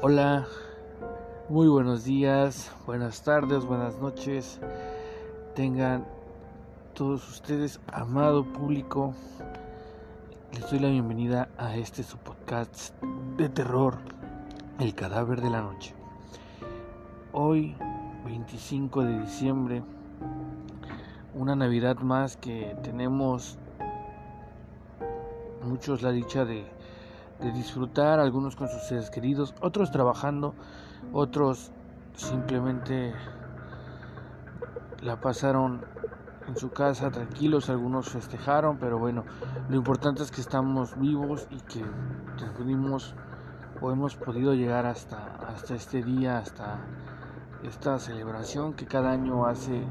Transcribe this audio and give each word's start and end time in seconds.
Hola, 0.00 0.46
muy 1.48 1.66
buenos 1.66 2.04
días, 2.04 2.70
buenas 2.86 3.20
tardes, 3.24 3.64
buenas 3.64 3.98
noches. 3.98 4.60
Tengan 5.56 6.06
todos 6.94 7.28
ustedes, 7.28 7.80
amado 7.92 8.44
público, 8.44 9.12
les 10.52 10.70
doy 10.70 10.78
la 10.78 10.88
bienvenida 10.90 11.48
a 11.58 11.74
este 11.74 12.04
su 12.04 12.16
podcast 12.16 12.94
de 13.36 13.48
terror, 13.48 13.98
El 14.78 14.94
cadáver 14.94 15.40
de 15.40 15.50
la 15.50 15.62
noche. 15.62 15.96
Hoy, 17.32 17.74
25 18.24 19.02
de 19.02 19.18
diciembre, 19.18 19.82
una 21.34 21.56
Navidad 21.56 21.96
más 21.96 22.36
que 22.36 22.76
tenemos 22.84 23.58
muchos 25.64 26.02
la 26.02 26.12
dicha 26.12 26.44
de 26.44 26.77
de 27.40 27.52
disfrutar, 27.52 28.18
algunos 28.18 28.56
con 28.56 28.68
sus 28.68 28.82
seres 28.82 29.10
queridos, 29.10 29.54
otros 29.60 29.90
trabajando, 29.90 30.54
otros 31.12 31.72
simplemente 32.14 33.14
la 35.02 35.20
pasaron 35.20 35.84
en 36.48 36.56
su 36.56 36.70
casa 36.70 37.10
tranquilos, 37.10 37.70
algunos 37.70 38.08
festejaron, 38.08 38.78
pero 38.78 38.98
bueno, 38.98 39.24
lo 39.68 39.76
importante 39.76 40.22
es 40.22 40.30
que 40.30 40.40
estamos 40.40 40.98
vivos 40.98 41.46
y 41.50 41.60
que 41.60 41.84
pudimos 42.56 43.14
o 43.80 43.92
hemos 43.92 44.16
podido 44.16 44.54
llegar 44.54 44.86
hasta, 44.86 45.36
hasta 45.46 45.74
este 45.74 46.02
día, 46.02 46.38
hasta 46.38 46.78
esta 47.62 47.98
celebración 47.98 48.74
que 48.74 48.86
cada 48.86 49.10
año 49.10 49.46
hace 49.46 49.82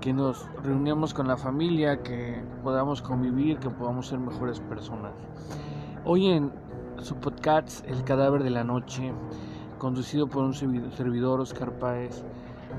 que 0.00 0.12
nos 0.12 0.48
reunamos 0.62 1.14
con 1.14 1.28
la 1.28 1.36
familia, 1.36 2.02
que 2.02 2.42
podamos 2.62 3.02
convivir, 3.02 3.58
que 3.58 3.70
podamos 3.70 4.08
ser 4.08 4.18
mejores 4.18 4.60
personas. 4.60 5.12
Hoy 6.08 6.28
en 6.28 6.52
su 7.02 7.16
podcast 7.16 7.84
El 7.88 8.04
cadáver 8.04 8.44
de 8.44 8.50
la 8.50 8.62
noche, 8.62 9.12
conducido 9.76 10.28
por 10.28 10.44
un 10.44 10.54
servidor 10.54 11.40
Oscar 11.40 11.72
Páez, 11.80 12.22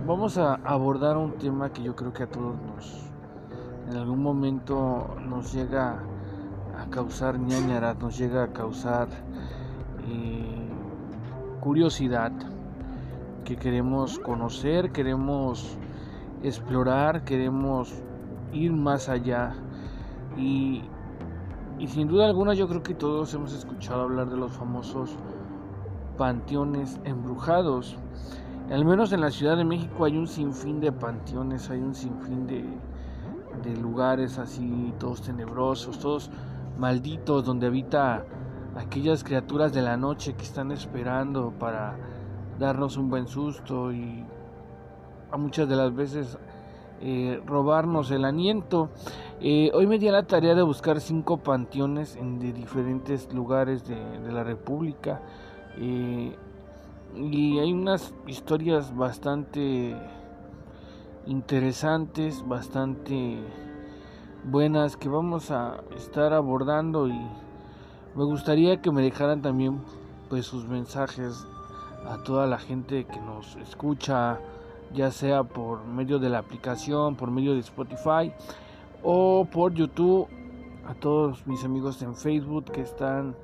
vamos 0.08 0.38
a 0.38 0.54
abordar 0.54 1.18
un 1.18 1.34
tema 1.34 1.74
que 1.74 1.84
yo 1.84 1.94
creo 1.94 2.14
que 2.14 2.24
a 2.24 2.30
todos 2.30 2.56
nos, 2.62 3.12
en 3.90 3.98
algún 3.98 4.24
momento 4.24 5.14
nos 5.28 5.52
llega 5.52 6.04
a 6.80 6.90
causar 6.90 7.38
ñañaras, 7.38 8.00
nos 8.00 8.18
llega 8.18 8.44
a 8.44 8.54
causar 8.54 9.10
eh, 10.08 10.70
curiosidad, 11.60 12.32
que 13.44 13.58
queremos 13.58 14.20
conocer, 14.20 14.94
queremos 14.94 15.78
explorar, 16.44 17.26
queremos 17.26 17.94
ir 18.54 18.72
más 18.72 19.10
allá. 19.10 19.54
Y 20.38 20.84
y 21.80 21.88
sin 21.88 22.08
duda 22.08 22.26
alguna 22.26 22.54
yo 22.54 22.68
creo 22.68 22.82
que 22.82 22.94
todos 22.94 23.34
hemos 23.34 23.54
escuchado 23.54 24.04
hablar 24.04 24.30
de 24.30 24.38
los 24.38 24.52
famosos 24.52 25.16
panteones 26.18 27.00
embrujados. 27.04 27.96
Al 28.72 28.84
menos 28.84 29.14
en 29.14 29.22
la 29.22 29.32
Ciudad 29.32 29.56
de 29.56 29.64
México 29.64 30.06
hay 30.06 30.18
un 30.18 30.28
sinfín 30.28 30.80
de 30.80 30.92
panteones, 30.92 31.70
hay 31.70 31.80
un 31.80 31.94
sinfín 31.94 32.48
de, 32.48 32.66
de 33.64 33.78
lugares 33.78 34.40
así, 34.40 34.94
todos 35.00 35.22
tenebrosos, 35.22 36.00
todos 36.00 36.32
malditos, 36.78 37.46
donde 37.46 37.68
habita 37.68 38.26
aquellas 38.76 39.24
criaturas 39.24 39.74
de 39.74 39.82
la 39.82 39.98
noche 39.98 40.34
que 40.34 40.44
están 40.44 40.72
esperando 40.72 41.54
para 41.58 41.96
darnos 42.60 42.98
un 42.98 43.10
buen 43.10 43.28
susto 43.28 43.92
y 43.92 44.26
a 45.32 45.38
muchas 45.38 45.70
de 45.70 45.76
las 45.76 45.94
veces 45.94 46.38
eh, 47.02 47.42
robarnos 47.46 48.12
el 48.12 48.26
aliento. 48.26 48.90
Eh, 49.40 49.72
hoy 49.74 49.86
me 49.86 50.00
di 50.00 50.10
la 50.10 50.24
tarea 50.24 50.56
de 50.56 50.64
buscar 50.64 51.00
cinco 51.00 51.38
panteones 51.38 52.16
en 52.16 52.40
de 52.40 52.54
diferentes 52.54 53.32
lugares 53.34 53.88
de, 53.88 54.32
la 54.32 54.44
República. 54.44 55.22
Eh, 55.78 56.36
y 57.16 57.60
hay 57.60 57.72
unas 57.72 58.14
historias 58.26 58.96
bastante 58.96 59.96
interesantes, 61.26 62.44
bastante 62.48 63.40
buenas 64.44 64.98
que 64.98 65.10
vamos 65.10 65.52
a 65.52 65.82
estar 65.96 66.34
abordando 66.34 67.08
y 67.08 67.20
me 68.16 68.24
gustaría 68.24 68.82
que 68.82 68.92
me 68.92 69.02
dejaran 69.02 69.42
también 69.42 69.82
pues 70.30 70.46
sus 70.46 70.66
mensajes 70.68 71.46
a 72.08 72.24
toda 72.24 72.48
la 72.48 72.58
gente 72.58 73.06
que 73.06 73.20
nos 73.20 73.56
escucha 73.58 74.40
ya 74.94 75.12
sea 75.12 75.44
por 75.44 75.86
medio 75.86 76.20
de 76.20 76.30
la 76.30 76.40
aplicación, 76.40 77.16
por 77.16 77.32
medio 77.32 77.54
de 77.54 77.60
Spotify 77.60 78.32
o 79.04 79.48
por 79.52 79.74
YouTube. 79.74 80.28
A 80.88 80.94
todos 80.94 81.46
mis 81.46 81.64
amigos 81.66 82.02
en 82.02 82.16
Facebook 82.16 82.66
que 82.72 82.82
están 82.82 83.36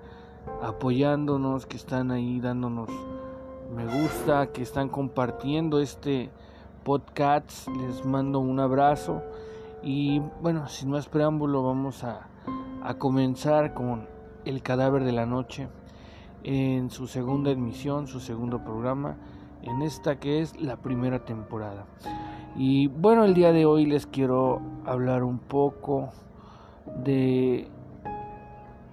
apoyándonos, 0.62 1.66
que 1.66 1.76
están 1.76 2.12
ahí 2.12 2.40
dándonos 2.40 2.90
me 3.76 3.86
gusta, 3.86 4.48
que 4.48 4.62
están 4.62 4.88
compartiendo 4.88 5.80
este 5.80 6.30
podcast. 6.84 7.68
Les 7.68 8.06
mando 8.06 8.40
un 8.40 8.60
abrazo 8.60 9.22
y 9.82 10.22
bueno, 10.42 10.68
sin 10.68 10.92
más 10.92 11.08
preámbulo 11.08 11.64
vamos 11.64 12.04
a, 12.04 12.28
a 12.84 12.94
comenzar 12.96 13.74
con 13.74 14.08
El 14.46 14.62
cadáver 14.62 15.04
de 15.04 15.12
la 15.12 15.26
noche 15.26 15.68
en 16.44 16.90
su 16.90 17.08
segunda 17.08 17.52
emisión, 17.52 18.08
su 18.08 18.20
segundo 18.20 18.64
programa 18.64 19.18
en 19.64 19.82
esta 19.82 20.20
que 20.20 20.42
es 20.42 20.60
la 20.62 20.78
primera 20.78 21.26
temporada. 21.26 21.86
Y 22.56 22.88
bueno, 22.88 23.26
el 23.26 23.34
día 23.34 23.52
de 23.52 23.66
hoy 23.66 23.86
les 23.86 24.06
quiero 24.06 24.62
hablar 24.86 25.24
un 25.24 25.40
poco 25.40 26.12
de 27.04 27.68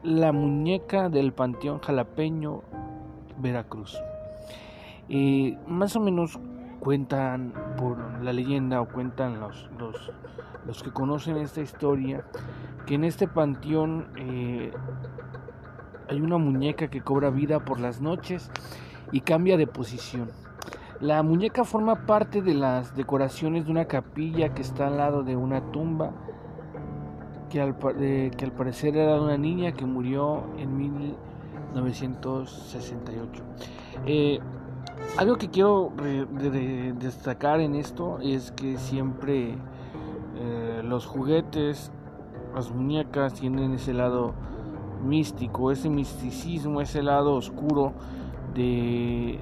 la 0.03 0.33
muñeca 0.33 1.09
del 1.09 1.33
Panteón 1.33 1.81
Jalapeño, 1.81 2.63
Veracruz. 3.39 4.01
más 5.67 5.97
o 5.97 6.01
menos 6.01 6.39
cuentan 6.81 7.53
por 7.77 8.23
la 8.23 8.33
leyenda 8.33 8.81
o 8.81 8.89
cuentan 8.89 9.39
los, 9.41 9.69
los, 9.79 10.13
los 10.67 10.83
que 10.83 10.91
conocen 10.91 11.37
esta 11.37 11.61
historia 11.61 12.25
que 12.87 12.95
en 12.95 13.05
este 13.05 13.29
panteón 13.29 14.09
eh, 14.17 14.73
hay 16.09 16.21
una 16.21 16.39
muñeca 16.39 16.89
que 16.89 17.03
cobra 17.03 17.31
vida 17.31 17.61
por 17.61 17.79
las 17.79 18.01
noches 18.01 18.51
y 19.13 19.21
cambia 19.21 19.57
de 19.57 19.67
posición. 19.67 20.31
La 21.01 21.23
muñeca 21.23 21.65
forma 21.65 22.05
parte 22.05 22.43
de 22.43 22.53
las 22.53 22.95
decoraciones 22.95 23.65
de 23.65 23.71
una 23.71 23.87
capilla 23.87 24.53
que 24.53 24.61
está 24.61 24.89
al 24.89 24.99
lado 24.99 25.23
de 25.23 25.35
una 25.35 25.73
tumba 25.73 26.13
que 27.49 27.59
al, 27.61 27.75
parecer 27.75 28.97
era 28.97 29.15
de 29.15 29.21
una 29.21 29.39
niña 29.39 29.73
que 29.73 29.87
murió 29.87 30.45
en 30.59 30.77
1968. 30.77 33.43
Eh, 34.05 34.41
algo 35.17 35.37
que 35.37 35.49
quiero 35.49 35.91
destacar 36.99 37.61
en 37.61 37.77
esto 37.77 38.19
es 38.21 38.53
que 38.53 38.77
siempre 38.77 39.57
eh, 40.37 40.83
los 40.85 41.07
juguetes, 41.07 41.91
las 42.55 42.71
muñecas 42.71 43.33
tienen 43.35 43.73
ese 43.73 43.95
lado 43.95 44.35
místico, 45.03 45.73
ese 45.73 45.89
misticismo, 45.89 46.83
ese 46.83 47.03
lado 47.03 47.35
oscuro 47.35 47.95
de, 48.55 49.41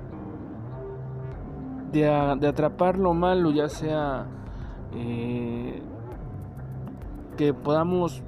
de, 1.93 2.06
atrapar 2.09 2.99
lo 2.99 3.15
malo, 3.15 3.50
ya 3.50 3.69
sea 3.69 4.26
eh, 4.94 5.82
que 7.37 7.54
podamos 7.54 8.22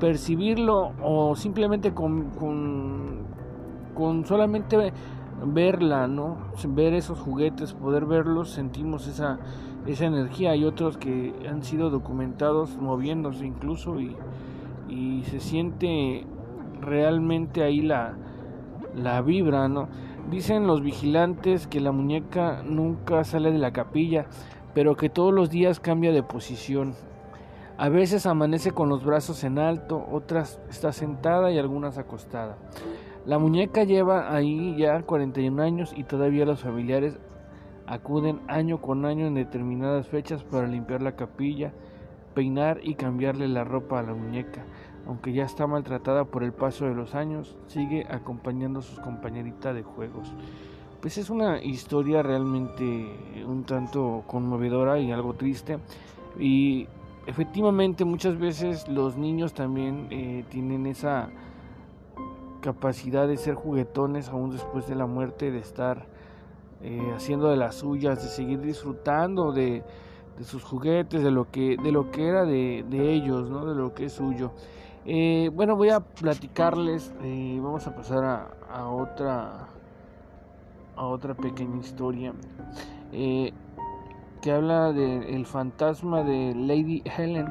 percibirlo 0.00 0.92
o 1.02 1.36
simplemente 1.36 1.94
con, 1.94 2.30
con, 3.94 4.24
solamente 4.26 4.92
verla, 5.46 6.08
¿no? 6.08 6.36
Ver 6.68 6.94
esos 6.94 7.18
juguetes, 7.18 7.72
poder 7.74 8.06
verlos, 8.06 8.50
sentimos 8.50 9.06
esa, 9.06 9.38
esa 9.86 10.06
energía. 10.06 10.50
Hay 10.52 10.64
otros 10.64 10.96
que 10.96 11.34
han 11.48 11.62
sido 11.62 11.90
documentados 11.90 12.76
moviéndose 12.76 13.46
incluso 13.46 14.00
y, 14.00 14.16
y 14.88 15.22
se 15.24 15.40
siente 15.40 16.26
realmente 16.80 17.62
ahí 17.62 17.80
la, 17.80 18.14
la 18.94 19.22
vibra, 19.22 19.68
¿no? 19.68 19.88
Dicen 20.30 20.66
los 20.66 20.82
vigilantes 20.82 21.66
que 21.66 21.80
la 21.80 21.92
muñeca 21.92 22.62
nunca 22.64 23.24
sale 23.24 23.52
de 23.52 23.58
la 23.58 23.72
capilla, 23.72 24.24
pero 24.72 24.96
que 24.96 25.10
todos 25.10 25.34
los 25.34 25.50
días 25.50 25.80
cambia 25.80 26.12
de 26.12 26.22
posición. 26.22 26.94
A 27.76 27.90
veces 27.90 28.24
amanece 28.24 28.72
con 28.72 28.88
los 28.88 29.04
brazos 29.04 29.44
en 29.44 29.58
alto, 29.58 30.06
otras 30.10 30.60
está 30.70 30.92
sentada 30.92 31.50
y 31.50 31.58
algunas 31.58 31.98
acostada. 31.98 32.56
La 33.26 33.38
muñeca 33.38 33.84
lleva 33.84 34.34
ahí 34.34 34.76
ya 34.78 35.02
41 35.02 35.62
años 35.62 35.92
y 35.94 36.04
todavía 36.04 36.46
los 36.46 36.60
familiares 36.60 37.18
acuden 37.86 38.40
año 38.48 38.80
con 38.80 39.04
año 39.04 39.26
en 39.26 39.34
determinadas 39.34 40.08
fechas 40.08 40.42
para 40.42 40.66
limpiar 40.66 41.02
la 41.02 41.16
capilla, 41.16 41.72
peinar 42.32 42.80
y 42.82 42.94
cambiarle 42.94 43.46
la 43.46 43.64
ropa 43.64 44.00
a 44.00 44.02
la 44.02 44.14
muñeca 44.14 44.64
aunque 45.06 45.32
ya 45.32 45.44
está 45.44 45.66
maltratada 45.66 46.24
por 46.24 46.44
el 46.44 46.52
paso 46.52 46.86
de 46.86 46.94
los 46.94 47.14
años, 47.14 47.56
sigue 47.66 48.06
acompañando 48.08 48.80
a 48.80 48.82
sus 48.82 49.00
compañeritas 49.00 49.74
de 49.74 49.82
juegos. 49.82 50.32
Pues 51.00 51.18
es 51.18 51.28
una 51.28 51.62
historia 51.62 52.22
realmente 52.22 53.44
un 53.46 53.64
tanto 53.64 54.24
conmovedora 54.26 54.98
y 54.98 55.12
algo 55.12 55.34
triste. 55.34 55.78
Y 56.38 56.88
efectivamente 57.26 58.04
muchas 58.04 58.38
veces 58.38 58.88
los 58.88 59.16
niños 59.16 59.52
también 59.54 60.08
eh, 60.10 60.44
tienen 60.48 60.86
esa 60.86 61.28
capacidad 62.60 63.28
de 63.28 63.36
ser 63.36 63.54
juguetones 63.54 64.30
aún 64.30 64.50
después 64.50 64.88
de 64.88 64.94
la 64.94 65.06
muerte, 65.06 65.50
de 65.50 65.58
estar 65.58 66.06
eh, 66.82 67.12
haciendo 67.14 67.48
de 67.48 67.56
las 67.56 67.76
suyas, 67.76 68.22
de 68.22 68.28
seguir 68.28 68.60
disfrutando 68.60 69.52
de, 69.52 69.82
sus 70.42 70.64
juguetes, 70.64 71.22
de 71.22 71.30
lo 71.30 71.50
que, 71.50 71.76
de 71.76 71.92
lo 71.92 72.10
que 72.10 72.26
era 72.26 72.44
de, 72.44 72.84
ellos, 72.90 73.50
¿no? 73.50 73.66
de 73.66 73.74
lo 73.74 73.94
que 73.94 74.06
es 74.06 74.14
suyo. 74.14 74.52
Eh, 75.06 75.50
bueno, 75.52 75.76
voy 75.76 75.90
a 75.90 76.00
platicarles, 76.00 77.12
eh, 77.22 77.58
vamos 77.62 77.86
a 77.86 77.94
pasar 77.94 78.24
a, 78.70 78.88
otra 78.88 79.68
a 80.96 81.06
otra 81.06 81.34
pequeña 81.34 81.80
historia 81.80 82.32
que 83.10 84.52
habla 84.52 84.92
del 84.92 85.46
fantasma 85.46 86.22
de 86.22 86.54
Lady 86.54 87.02
Helen 87.04 87.46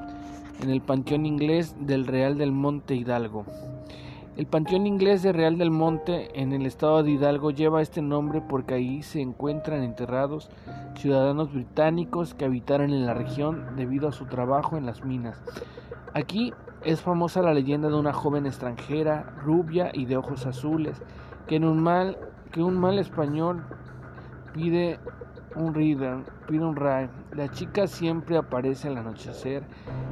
en 0.62 0.70
el 0.70 0.82
panteón 0.82 1.26
inglés 1.26 1.76
del 1.80 2.06
Real 2.06 2.38
del 2.38 2.52
Monte 2.52 2.96
Hidalgo. 2.96 3.46
El 4.36 4.48
Panteón 4.48 4.88
Inglés 4.88 5.22
de 5.22 5.32
Real 5.32 5.60
del 5.60 5.70
Monte 5.70 6.42
en 6.42 6.54
el 6.54 6.66
estado 6.66 7.04
de 7.04 7.12
Hidalgo 7.12 7.52
lleva 7.52 7.84
este 7.84 8.02
nombre 8.02 8.42
porque 8.42 8.74
ahí 8.74 9.04
se 9.04 9.22
encuentran 9.22 9.84
enterrados 9.84 10.50
ciudadanos 10.96 11.54
británicos 11.54 12.34
que 12.34 12.46
habitaron 12.46 12.92
en 12.92 13.06
la 13.06 13.14
región 13.14 13.76
debido 13.76 14.08
a 14.08 14.12
su 14.12 14.26
trabajo 14.26 14.76
en 14.76 14.88
las 14.88 15.06
minas. 15.06 15.40
Aquí 16.16 16.52
es 16.86 17.02
famosa 17.02 17.42
la 17.42 17.54
leyenda 17.54 17.88
de 17.88 17.96
una 17.96 18.14
joven 18.14 18.46
extranjera, 18.46 19.24
rubia 19.44 19.92
y 19.94 20.06
de 20.06 20.18
ojos 20.18 20.46
azules, 20.46 21.02
que 21.48 21.58
un 21.58 21.82
mal, 21.82 22.18
que 22.52 22.62
un 22.62 22.78
mal 22.80 23.00
español 23.00 23.64
pide 24.54 25.00
un 25.56 25.74
reader, 25.74 26.24
pide 26.48 26.66
un 26.66 26.76
ride. 26.76 27.10
La 27.32 27.50
chica 27.50 27.88
siempre 27.88 28.38
aparece 28.38 28.88
al 28.88 28.98
anochecer 28.98 29.64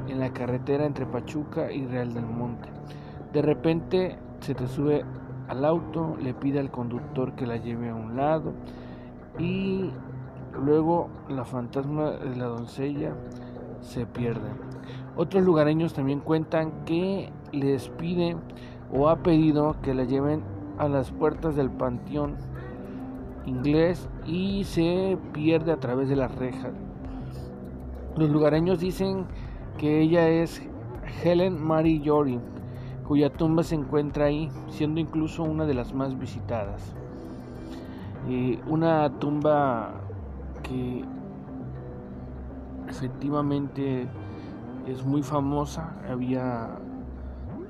en 0.07 0.19
la 0.19 0.31
carretera 0.31 0.85
entre 0.85 1.05
Pachuca 1.05 1.71
y 1.71 1.85
Real 1.85 2.13
del 2.13 2.25
Monte. 2.25 2.69
De 3.33 3.41
repente 3.41 4.17
se 4.39 4.55
te 4.55 4.67
sube 4.67 5.03
al 5.47 5.65
auto, 5.65 6.15
le 6.19 6.33
pide 6.33 6.59
al 6.59 6.71
conductor 6.71 7.35
que 7.35 7.45
la 7.45 7.57
lleve 7.57 7.89
a 7.89 7.95
un 7.95 8.15
lado 8.15 8.53
y 9.37 9.91
luego 10.53 11.09
la 11.29 11.45
fantasma 11.45 12.11
de 12.11 12.35
la 12.35 12.45
doncella 12.45 13.13
se 13.81 14.05
pierde. 14.05 14.49
Otros 15.21 15.43
lugareños 15.43 15.93
también 15.93 16.19
cuentan 16.19 16.83
que 16.83 17.31
les 17.51 17.89
pide 17.89 18.35
o 18.91 19.07
ha 19.07 19.17
pedido 19.17 19.75
que 19.83 19.93
la 19.93 20.03
lleven 20.03 20.41
a 20.79 20.87
las 20.87 21.11
puertas 21.11 21.55
del 21.55 21.69
panteón 21.69 22.37
inglés 23.45 24.09
y 24.25 24.63
se 24.63 25.19
pierde 25.31 25.73
a 25.73 25.79
través 25.79 26.09
de 26.09 26.15
las 26.15 26.33
rejas. 26.37 26.71
Los 28.17 28.31
lugareños 28.31 28.79
dicen 28.79 29.27
que 29.77 30.01
ella 30.01 30.27
es 30.27 30.59
Helen 31.23 31.63
Mary 31.63 32.01
Jory, 32.03 32.39
cuya 33.07 33.31
tumba 33.31 33.61
se 33.61 33.75
encuentra 33.75 34.25
ahí, 34.25 34.49
siendo 34.69 34.99
incluso 34.99 35.43
una 35.43 35.65
de 35.67 35.75
las 35.75 35.93
más 35.93 36.17
visitadas. 36.17 36.95
una 38.67 39.07
tumba 39.19 40.01
que 40.63 41.05
efectivamente 42.89 44.07
es 44.91 45.05
muy 45.05 45.23
famosa. 45.23 45.95
Había 46.09 46.77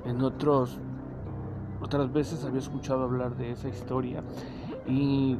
en 0.04 0.20
otros 0.22 0.78
otras 1.80 2.12
veces 2.12 2.44
había 2.44 2.60
escuchado 2.60 3.02
hablar 3.02 3.36
de 3.36 3.50
esa 3.50 3.68
historia 3.68 4.22
y, 4.86 5.36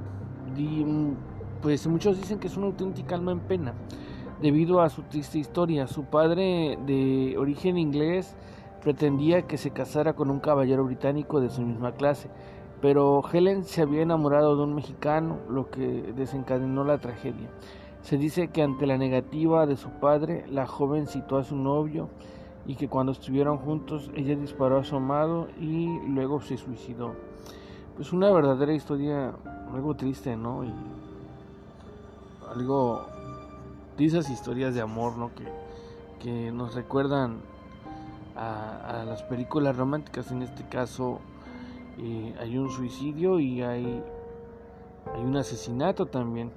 y, 0.56 0.84
pues 1.60 1.86
muchos 1.86 2.16
dicen 2.20 2.40
que 2.40 2.48
es 2.48 2.56
una 2.56 2.66
auténtica 2.66 3.14
alma 3.14 3.30
en 3.30 3.38
pena 3.38 3.74
debido 4.40 4.80
a 4.80 4.90
su 4.90 5.02
triste 5.02 5.38
historia. 5.38 5.86
Su 5.86 6.04
padre 6.04 6.78
de 6.84 7.36
origen 7.38 7.78
inglés 7.78 8.36
pretendía 8.82 9.42
que 9.42 9.56
se 9.56 9.70
casara 9.70 10.14
con 10.14 10.30
un 10.30 10.40
caballero 10.40 10.84
británico 10.84 11.40
de 11.40 11.48
su 11.48 11.62
misma 11.62 11.92
clase, 11.92 12.28
pero 12.80 13.22
Helen 13.32 13.62
se 13.62 13.82
había 13.82 14.02
enamorado 14.02 14.56
de 14.56 14.64
un 14.64 14.74
mexicano, 14.74 15.38
lo 15.48 15.70
que 15.70 16.12
desencadenó 16.16 16.82
la 16.82 16.98
tragedia. 16.98 17.48
Se 18.02 18.18
dice 18.18 18.48
que 18.48 18.62
ante 18.62 18.86
la 18.86 18.98
negativa 18.98 19.66
de 19.66 19.76
su 19.76 19.88
padre, 19.90 20.44
la 20.48 20.66
joven 20.66 21.06
citó 21.06 21.38
a 21.38 21.44
su 21.44 21.56
novio 21.56 22.08
y 22.66 22.74
que 22.74 22.88
cuando 22.88 23.12
estuvieron 23.12 23.58
juntos 23.58 24.10
ella 24.14 24.36
disparó 24.36 24.78
a 24.78 24.84
su 24.84 24.96
amado 24.96 25.48
y 25.60 25.86
luego 26.08 26.40
se 26.40 26.56
suicidó. 26.56 27.14
Pues 27.96 28.12
una 28.12 28.30
verdadera 28.30 28.72
historia, 28.72 29.32
algo 29.72 29.94
triste, 29.94 30.36
¿no? 30.36 30.64
Y 30.64 30.72
algo 32.50 33.06
de 33.96 34.04
esas 34.04 34.30
historias 34.30 34.74
de 34.74 34.80
amor, 34.80 35.16
¿no? 35.16 35.30
Que, 35.34 35.46
que 36.20 36.50
nos 36.52 36.74
recuerdan 36.74 37.40
a, 38.36 39.04
las 39.06 39.22
películas 39.22 39.76
románticas. 39.76 40.30
En 40.30 40.42
este 40.42 40.66
caso 40.68 41.20
eh, 41.98 42.34
hay 42.40 42.58
un 42.58 42.70
suicidio 42.70 43.40
y 43.40 43.62
hay, 43.62 44.02
hay 45.14 45.22
un 45.22 45.36
asesinato 45.36 46.06
también. 46.06 46.50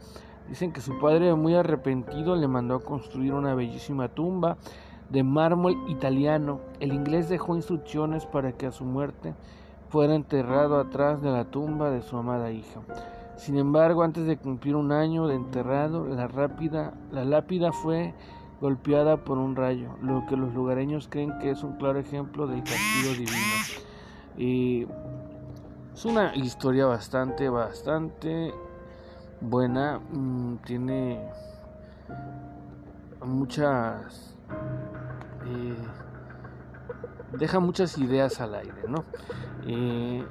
Dicen 0.49 0.71
que 0.71 0.81
su 0.81 0.99
padre, 0.99 1.33
muy 1.35 1.55
arrepentido, 1.55 2.35
le 2.35 2.47
mandó 2.47 2.75
a 2.75 2.83
construir 2.83 3.33
una 3.33 3.55
bellísima 3.55 4.09
tumba 4.09 4.57
de 5.09 5.23
mármol 5.23 5.75
italiano. 5.89 6.59
El 6.79 6.93
inglés 6.93 7.29
dejó 7.29 7.55
instrucciones 7.55 8.25
para 8.25 8.51
que 8.51 8.67
a 8.67 8.71
su 8.71 8.85
muerte 8.85 9.33
fuera 9.89 10.15
enterrado 10.15 10.79
atrás 10.79 11.21
de 11.21 11.31
la 11.31 11.45
tumba 11.45 11.89
de 11.89 12.01
su 12.01 12.17
amada 12.17 12.51
hija. 12.51 12.81
Sin 13.37 13.57
embargo, 13.57 14.03
antes 14.03 14.25
de 14.25 14.37
cumplir 14.37 14.75
un 14.75 14.91
año 14.91 15.27
de 15.27 15.35
enterrado, 15.35 16.05
la, 16.05 16.27
rápida, 16.27 16.93
la 17.11 17.25
lápida 17.25 17.71
fue 17.71 18.13
golpeada 18.61 19.17
por 19.17 19.37
un 19.37 19.55
rayo, 19.55 19.89
lo 20.01 20.25
que 20.27 20.37
los 20.37 20.53
lugareños 20.53 21.07
creen 21.09 21.37
que 21.39 21.51
es 21.51 21.61
un 21.63 21.73
claro 21.73 21.99
ejemplo 21.99 22.47
del 22.47 22.63
castigo 22.63 23.11
divino. 24.37 24.89
es 25.93 26.05
una 26.05 26.33
historia 26.35 26.85
bastante, 26.85 27.49
bastante 27.49 28.53
buena, 29.41 29.99
mm, 29.99 30.57
tiene 30.65 31.29
muchas... 33.23 34.35
Eh, 35.45 35.77
deja 37.37 37.59
muchas 37.59 37.97
ideas 37.97 38.39
al 38.41 38.55
aire, 38.55 38.83
¿no? 38.87 39.03
Eh, 39.67 40.25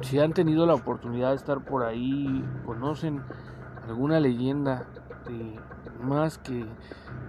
si 0.00 0.18
han 0.18 0.32
tenido 0.32 0.66
la 0.66 0.74
oportunidad 0.74 1.30
de 1.30 1.36
estar 1.36 1.64
por 1.64 1.84
ahí, 1.84 2.44
conocen 2.64 3.22
alguna 3.86 4.20
leyenda 4.20 4.86
más 6.02 6.38
que, 6.38 6.66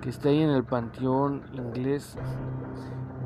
que 0.01 0.09
esté 0.09 0.29
ahí 0.29 0.41
en 0.41 0.49
el 0.49 0.63
panteón 0.63 1.43
inglés 1.53 2.17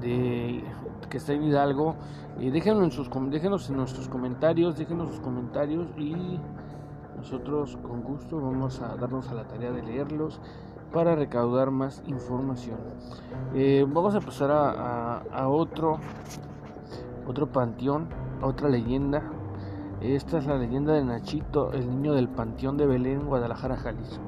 de 0.02 0.64
que 1.10 1.18
está 1.18 1.34
en 1.34 1.44
Hidalgo 1.44 1.96
y 2.40 2.50
déjenos 2.50 2.84
en 2.84 2.92
sus 2.92 3.10
déjenos 3.30 3.70
en 3.70 3.78
nuestros 3.78 4.10
comentarios 4.10 4.78
déjenos 4.78 5.10
sus 5.10 5.20
comentarios 5.22 5.88
y 5.98 6.40
nosotros 7.18 7.78
con 7.82 8.04
gusto 8.04 8.40
vamos 8.40 8.82
a 8.82 8.96
darnos 8.96 9.30
a 9.30 9.34
la 9.34 9.48
tarea 9.48 9.72
de 9.72 9.84
leerlos 9.84 10.40
para 10.94 11.16
recaudar 11.16 11.72
más 11.72 12.02
información. 12.08 12.78
Eh, 13.54 13.86
vamos 13.88 14.16
a 14.16 14.22
pasar 14.22 14.52
a, 14.52 15.18
a, 15.20 15.50
otro 15.50 16.00
otro 17.28 17.52
panteón 17.52 18.08
otra 18.42 18.70
leyenda. 18.70 19.24
Esta 20.00 20.38
es 20.38 20.46
la 20.46 20.58
leyenda 20.58 20.94
de 20.94 21.04
Nachito 21.04 21.74
el 21.74 21.90
niño 21.90 22.14
del 22.14 22.30
panteón 22.30 22.78
de 22.78 22.86
Belén 22.86 23.26
Guadalajara 23.26 23.78
Jalisco. 23.78 24.24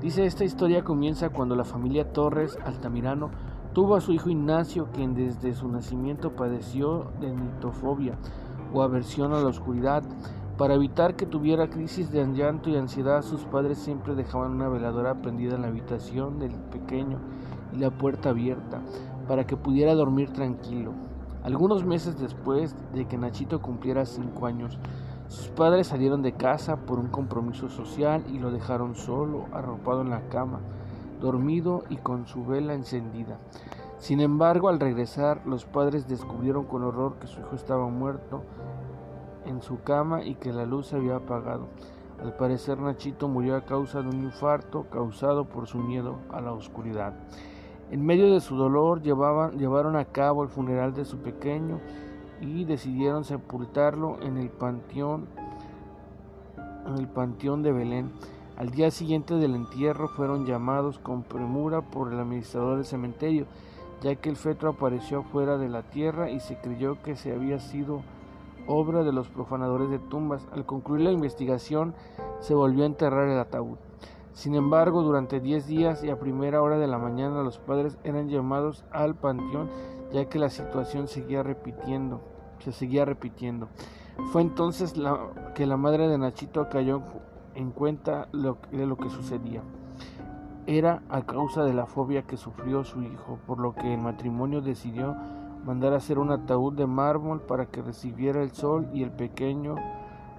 Dice 0.00 0.26
esta 0.26 0.44
historia 0.44 0.84
comienza 0.84 1.30
cuando 1.30 1.56
la 1.56 1.64
familia 1.64 2.12
Torres 2.12 2.58
Altamirano 2.64 3.30
tuvo 3.72 3.96
a 3.96 4.00
su 4.00 4.12
hijo 4.12 4.28
Ignacio, 4.28 4.88
quien 4.92 5.14
desde 5.14 5.54
su 5.54 5.66
nacimiento 5.68 6.36
padeció 6.36 7.10
de 7.20 7.34
nitofobia 7.34 8.18
o 8.72 8.82
aversión 8.82 9.32
a 9.32 9.40
la 9.40 9.48
oscuridad. 9.48 10.02
Para 10.56 10.74
evitar 10.74 11.16
que 11.16 11.26
tuviera 11.26 11.68
crisis 11.68 12.12
de 12.12 12.24
llanto 12.28 12.70
y 12.70 12.76
ansiedad, 12.76 13.22
sus 13.22 13.42
padres 13.42 13.76
siempre 13.76 14.14
dejaban 14.14 14.52
una 14.52 14.68
veladora 14.68 15.14
prendida 15.20 15.56
en 15.56 15.62
la 15.62 15.68
habitación 15.68 16.38
del 16.38 16.52
pequeño 16.52 17.18
y 17.72 17.78
la 17.78 17.90
puerta 17.90 18.30
abierta 18.30 18.80
para 19.26 19.48
que 19.48 19.56
pudiera 19.56 19.94
dormir 19.94 20.32
tranquilo. 20.32 20.92
Algunos 21.42 21.84
meses 21.84 22.20
después 22.20 22.76
de 22.94 23.06
que 23.06 23.18
Nachito 23.18 23.60
cumpliera 23.60 24.06
cinco 24.06 24.46
años, 24.46 24.78
sus 25.26 25.48
padres 25.48 25.88
salieron 25.88 26.22
de 26.22 26.34
casa 26.34 26.76
por 26.76 27.00
un 27.00 27.08
compromiso 27.08 27.68
social 27.68 28.22
y 28.28 28.38
lo 28.38 28.52
dejaron 28.52 28.94
solo, 28.94 29.46
arropado 29.52 30.02
en 30.02 30.10
la 30.10 30.28
cama, 30.28 30.60
dormido 31.20 31.82
y 31.90 31.96
con 31.96 32.28
su 32.28 32.44
vela 32.46 32.74
encendida. 32.74 33.38
Sin 33.98 34.20
embargo, 34.20 34.68
al 34.68 34.78
regresar, 34.78 35.40
los 35.46 35.64
padres 35.64 36.06
descubrieron 36.06 36.64
con 36.64 36.84
horror 36.84 37.16
que 37.18 37.26
su 37.26 37.40
hijo 37.40 37.56
estaba 37.56 37.88
muerto 37.88 38.42
en 39.46 39.62
su 39.62 39.82
cama 39.82 40.24
y 40.24 40.34
que 40.34 40.52
la 40.52 40.66
luz 40.66 40.88
se 40.88 40.96
había 40.96 41.16
apagado. 41.16 41.68
Al 42.22 42.36
parecer, 42.36 42.78
Nachito 42.78 43.28
murió 43.28 43.56
a 43.56 43.64
causa 43.64 44.00
de 44.00 44.08
un 44.08 44.24
infarto 44.24 44.84
causado 44.90 45.44
por 45.46 45.66
su 45.66 45.78
miedo 45.78 46.18
a 46.30 46.40
la 46.40 46.52
oscuridad. 46.52 47.14
En 47.90 48.04
medio 48.04 48.32
de 48.32 48.40
su 48.40 48.56
dolor, 48.56 49.02
llevaron 49.02 49.96
a 49.96 50.04
cabo 50.06 50.42
el 50.42 50.48
funeral 50.48 50.94
de 50.94 51.04
su 51.04 51.18
pequeño 51.18 51.80
y 52.40 52.64
decidieron 52.64 53.24
sepultarlo 53.24 54.20
en 54.22 54.38
el 54.38 54.50
panteón 54.50 55.28
en 56.86 56.98
el 56.98 57.08
panteón 57.08 57.62
de 57.62 57.72
Belén. 57.72 58.12
Al 58.56 58.70
día 58.70 58.90
siguiente 58.90 59.34
del 59.34 59.54
entierro 59.54 60.08
fueron 60.08 60.46
llamados 60.46 60.98
con 60.98 61.22
premura 61.22 61.80
por 61.80 62.12
el 62.12 62.20
administrador 62.20 62.76
del 62.76 62.84
cementerio, 62.84 63.46
ya 64.02 64.14
que 64.16 64.28
el 64.28 64.36
feto 64.36 64.68
apareció 64.68 65.22
fuera 65.22 65.58
de 65.58 65.68
la 65.68 65.82
tierra 65.82 66.30
y 66.30 66.40
se 66.40 66.56
creyó 66.58 67.02
que 67.02 67.16
se 67.16 67.32
había 67.32 67.58
sido 67.58 68.02
obra 68.66 69.02
de 69.02 69.12
los 69.12 69.28
profanadores 69.28 69.90
de 69.90 69.98
tumbas. 69.98 70.46
Al 70.52 70.66
concluir 70.66 71.02
la 71.02 71.12
investigación, 71.12 71.94
se 72.40 72.54
volvió 72.54 72.84
a 72.84 72.86
enterrar 72.86 73.28
el 73.28 73.38
ataúd. 73.38 73.78
Sin 74.32 74.54
embargo, 74.56 75.02
durante 75.02 75.40
10 75.40 75.66
días 75.66 76.02
y 76.02 76.10
a 76.10 76.18
primera 76.18 76.60
hora 76.60 76.78
de 76.78 76.88
la 76.88 76.98
mañana 76.98 77.42
los 77.42 77.58
padres 77.58 77.98
eran 78.02 78.28
llamados 78.28 78.84
al 78.90 79.14
panteón 79.14 79.70
ya 80.14 80.28
que 80.28 80.38
la 80.38 80.48
situación 80.48 81.08
seguía 81.08 81.42
repitiendo, 81.42 82.20
se 82.60 82.70
seguía 82.70 83.04
repitiendo. 83.04 83.68
Fue 84.32 84.42
entonces 84.42 84.94
que 85.54 85.66
la 85.66 85.76
madre 85.76 86.08
de 86.08 86.18
Nachito 86.18 86.68
cayó 86.68 87.02
en 87.56 87.72
cuenta 87.72 88.28
de 88.32 88.86
lo 88.86 88.96
que 88.96 89.10
sucedía. 89.10 89.62
Era 90.66 91.02
a 91.08 91.22
causa 91.22 91.64
de 91.64 91.74
la 91.74 91.86
fobia 91.86 92.22
que 92.22 92.36
sufrió 92.36 92.84
su 92.84 93.02
hijo, 93.02 93.38
por 93.46 93.58
lo 93.58 93.74
que 93.74 93.92
el 93.92 94.00
matrimonio 94.00 94.60
decidió 94.60 95.16
mandar 95.64 95.92
a 95.92 95.96
hacer 95.96 96.18
un 96.18 96.30
ataúd 96.30 96.74
de 96.74 96.86
mármol 96.86 97.40
para 97.40 97.66
que 97.66 97.82
recibiera 97.82 98.42
el 98.42 98.52
sol 98.52 98.88
y 98.92 99.02
el 99.02 99.10
pequeño 99.10 99.76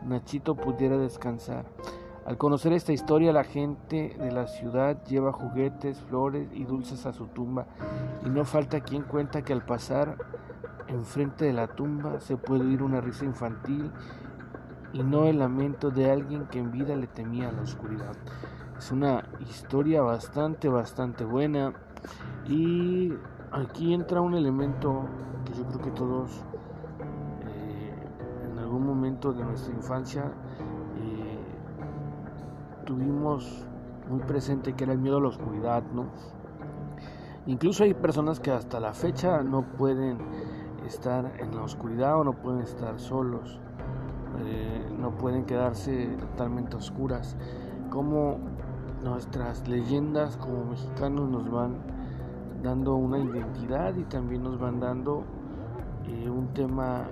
Nachito 0.05 0.55
pudiera 0.55 0.97
descansar. 0.97 1.65
Al 2.25 2.37
conocer 2.37 2.73
esta 2.73 2.91
historia, 2.91 3.31
la 3.33 3.43
gente 3.43 4.15
de 4.19 4.31
la 4.31 4.47
ciudad 4.47 5.03
lleva 5.05 5.31
juguetes, 5.31 5.99
flores 6.01 6.49
y 6.53 6.63
dulces 6.63 7.05
a 7.05 7.13
su 7.13 7.27
tumba, 7.27 7.67
y 8.25 8.29
no 8.29 8.45
falta 8.45 8.81
quien 8.81 9.03
cuenta 9.03 9.43
que 9.43 9.53
al 9.53 9.63
pasar 9.63 10.17
enfrente 10.87 11.45
de 11.45 11.53
la 11.53 11.67
tumba 11.67 12.19
se 12.19 12.37
puede 12.37 12.63
oír 12.63 12.81
una 12.81 13.01
risa 13.01 13.25
infantil 13.25 13.91
y 14.93 15.03
no 15.03 15.25
el 15.25 15.39
lamento 15.39 15.91
de 15.91 16.09
alguien 16.09 16.45
que 16.47 16.59
en 16.59 16.71
vida 16.71 16.95
le 16.95 17.07
temía 17.07 17.51
la 17.51 17.61
oscuridad. 17.61 18.15
Es 18.77 18.91
una 18.91 19.23
historia 19.47 20.01
bastante, 20.01 20.69
bastante 20.69 21.25
buena 21.25 21.73
y 22.47 23.13
aquí 23.55 23.93
entra 23.93 24.21
un 24.21 24.35
elemento 24.35 25.05
que 25.45 25.53
yo 25.53 25.65
creo 25.65 25.81
que 25.81 25.91
todos 25.91 26.31
eh, 27.47 27.93
en 28.51 28.59
algún 28.59 28.85
momento 28.85 29.33
de 29.33 29.43
nuestra 29.43 29.73
infancia 29.73 30.31
tuvimos 32.85 33.65
muy 34.09 34.19
presente 34.19 34.73
que 34.73 34.83
era 34.83 34.93
el 34.93 34.99
miedo 34.99 35.17
a 35.17 35.21
la 35.21 35.27
oscuridad, 35.27 35.83
¿no? 35.93 36.05
Incluso 37.47 37.83
hay 37.83 37.93
personas 37.93 38.39
que 38.39 38.51
hasta 38.51 38.79
la 38.79 38.93
fecha 38.93 39.43
no 39.43 39.63
pueden 39.63 40.17
estar 40.85 41.33
en 41.39 41.55
la 41.55 41.63
oscuridad 41.63 42.19
o 42.19 42.23
no 42.23 42.33
pueden 42.33 42.61
estar 42.61 42.99
solos, 42.99 43.59
eh, 44.39 44.85
no 44.99 45.11
pueden 45.11 45.45
quedarse 45.45 46.07
totalmente 46.19 46.75
oscuras. 46.75 47.35
Como 47.89 48.37
nuestras 49.03 49.67
leyendas 49.67 50.37
como 50.37 50.65
mexicanos 50.65 51.29
nos 51.29 51.49
van 51.49 51.94
dando 52.65 52.95
una 52.95 53.19
identidad 53.19 53.95
y 53.95 54.03
también 54.05 54.43
nos 54.43 54.59
van 54.59 54.79
dando 54.79 55.23
eh, 56.07 56.29
un 56.29 56.47
tema 56.47 57.05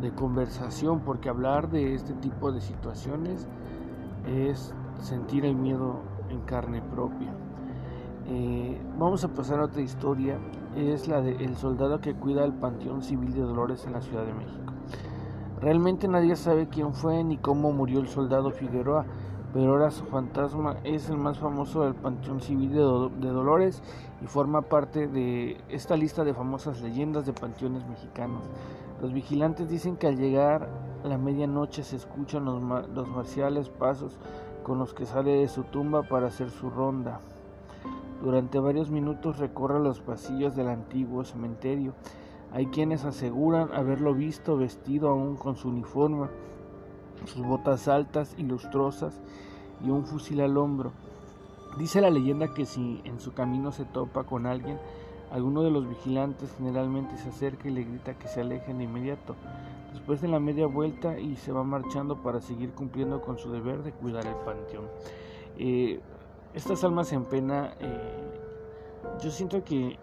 de 0.00 0.12
conversación, 0.12 1.00
porque 1.00 1.28
hablar 1.28 1.68
de 1.70 1.94
este 1.94 2.14
tipo 2.14 2.52
de 2.52 2.60
situaciones 2.60 3.48
es 4.26 4.72
sentir 5.00 5.44
el 5.44 5.56
miedo 5.56 6.00
en 6.30 6.40
carne 6.42 6.80
propia. 6.80 7.34
Eh, 8.26 8.80
vamos 8.96 9.24
a 9.24 9.28
pasar 9.28 9.58
a 9.58 9.64
otra 9.64 9.82
historia, 9.82 10.38
es 10.76 11.08
la 11.08 11.20
del 11.20 11.56
soldado 11.56 12.00
que 12.00 12.14
cuida 12.14 12.44
el 12.44 12.52
Panteón 12.52 13.02
Civil 13.02 13.34
de 13.34 13.40
Dolores 13.40 13.84
en 13.86 13.92
la 13.92 14.00
Ciudad 14.00 14.24
de 14.24 14.32
México. 14.32 14.72
Realmente 15.60 16.06
nadie 16.06 16.36
sabe 16.36 16.68
quién 16.68 16.94
fue 16.94 17.24
ni 17.24 17.36
cómo 17.36 17.72
murió 17.72 17.98
el 18.00 18.08
soldado 18.08 18.52
Figueroa, 18.52 19.04
pero 19.52 19.72
ahora 19.72 19.90
su 19.90 20.04
fantasma 20.04 20.76
es 20.84 21.10
el 21.10 21.16
más 21.16 21.38
famoso 21.38 21.82
del 21.82 21.94
Panteón 21.94 22.40
Civil 22.40 22.72
de, 22.72 22.80
Dolores 22.80 23.82
y 24.22 24.26
forma 24.26 24.62
parte 24.62 25.08
de 25.08 25.60
esta 25.68 25.96
lista 25.96 26.24
de 26.24 26.34
famosas 26.34 26.80
leyendas 26.80 27.26
de 27.26 27.32
panteones 27.32 27.86
mexicanos. 27.86 28.42
Los 29.02 29.12
vigilantes 29.12 29.68
dicen 29.68 29.96
que 29.96 30.06
al 30.06 30.16
llegar 30.16 30.68
la 31.02 31.18
medianoche 31.18 31.82
se 31.82 31.96
escuchan 31.96 32.44
los, 32.44 32.62
los 32.90 33.08
marciales 33.08 33.70
pasos 33.70 34.18
con 34.62 34.78
los 34.78 34.94
que 34.94 35.06
sale 35.06 35.32
de 35.32 35.48
su 35.48 35.64
tumba 35.64 36.02
para 36.02 36.28
hacer 36.28 36.50
su 36.50 36.70
ronda. 36.70 37.20
Durante 38.22 38.58
varios 38.58 38.90
minutos 38.90 39.38
recorre 39.38 39.80
los 39.80 40.00
pasillos 40.00 40.54
del 40.54 40.68
antiguo 40.68 41.24
cementerio. 41.24 41.94
Hay 42.52 42.66
quienes 42.66 43.04
aseguran 43.04 43.72
haberlo 43.72 44.14
visto 44.14 44.56
vestido 44.56 45.08
aún 45.08 45.36
con 45.36 45.56
su 45.56 45.68
uniforme, 45.68 46.28
sus 47.26 47.44
botas 47.44 47.88
altas 47.88 48.34
y 48.36 48.42
lustrosas 48.42 49.20
y 49.84 49.90
un 49.90 50.04
fusil 50.04 50.40
al 50.40 50.56
hombro. 50.56 50.92
Dice 51.78 52.00
la 52.00 52.10
leyenda 52.10 52.52
que 52.52 52.66
si 52.66 53.00
en 53.04 53.20
su 53.20 53.32
camino 53.32 53.72
se 53.72 53.84
topa 53.84 54.24
con 54.24 54.46
alguien, 54.46 54.78
alguno 55.30 55.62
de 55.62 55.70
los 55.70 55.88
vigilantes 55.88 56.52
generalmente 56.56 57.16
se 57.16 57.28
acerca 57.28 57.68
y 57.68 57.72
le 57.72 57.84
grita 57.84 58.14
que 58.14 58.28
se 58.28 58.40
alejen 58.40 58.78
de 58.78 58.84
inmediato. 58.84 59.36
Después 59.92 60.20
de 60.20 60.28
la 60.28 60.40
media 60.40 60.66
vuelta 60.66 61.18
y 61.18 61.36
se 61.36 61.52
va 61.52 61.64
marchando 61.64 62.22
para 62.22 62.40
seguir 62.40 62.72
cumpliendo 62.72 63.20
con 63.20 63.38
su 63.38 63.50
deber 63.50 63.82
de 63.82 63.92
cuidar 63.92 64.26
el 64.26 64.34
panteón. 64.44 64.86
Eh, 65.58 66.00
estas 66.54 66.82
almas 66.84 67.12
en 67.12 67.24
pena, 67.24 67.74
eh, 67.78 68.30
yo 69.22 69.30
siento 69.30 69.62
que 69.62 69.98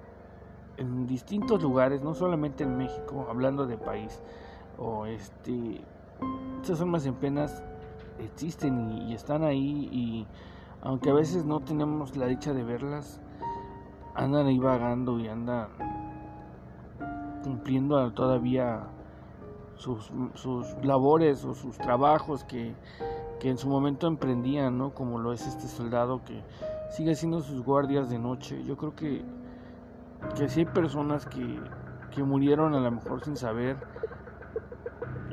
en 0.78 1.08
distintos 1.08 1.62
lugares, 1.62 2.02
no 2.02 2.14
solamente 2.14 2.64
en 2.64 2.78
México, 2.78 3.28
hablando 3.30 3.66
de 3.66 3.78
país, 3.78 4.22
o 4.78 5.06
este, 5.06 5.82
estas 6.62 6.82
almas 6.82 7.06
en 7.06 7.16
penas 7.16 7.64
existen 8.20 8.92
y, 8.92 9.14
están 9.14 9.44
ahí 9.44 9.90
y 9.92 10.28
aunque 10.82 11.10
a 11.10 11.14
veces 11.14 11.46
no 11.46 11.60
tenemos 11.62 12.16
la 12.18 12.28
dicha 12.28 12.54
de 12.54 12.64
verlas, 12.64 13.22
andan 14.16 14.48
ahí 14.48 14.60
vagando 14.60 15.20
y 15.20 15.28
andan 15.28 15.70
cumpliendo 17.44 18.12
todavía 18.14 18.88
sus, 19.76 20.12
labores 20.84 21.46
o 21.46 21.54
sus 21.54 21.78
trabajos 21.78 22.44
que, 22.44 22.76
en 23.42 23.58
su 23.58 23.70
momento 23.70 24.08
emprendían, 24.08 24.78
¿no? 24.78 24.94
Como 24.94 25.20
lo 25.20 25.32
es 25.32 25.48
este 25.48 25.68
soldado 25.68 26.24
que 26.26 26.44
sigue 26.90 27.12
haciendo 27.12 27.40
sus 27.40 27.64
guardias 27.64 28.10
de 28.10 28.20
noche. 28.20 28.62
Yo 28.66 28.76
creo 28.76 28.94
que, 28.94 29.24
que 30.36 30.50
sí 30.50 30.62
hay 30.62 30.66
personas 30.66 31.26
que, 31.26 31.62
que 32.12 32.24
murieron 32.24 32.74
a 32.74 32.82
lo 32.82 32.92
mejor 32.92 33.24
sin 33.24 33.38
saber 33.38 33.78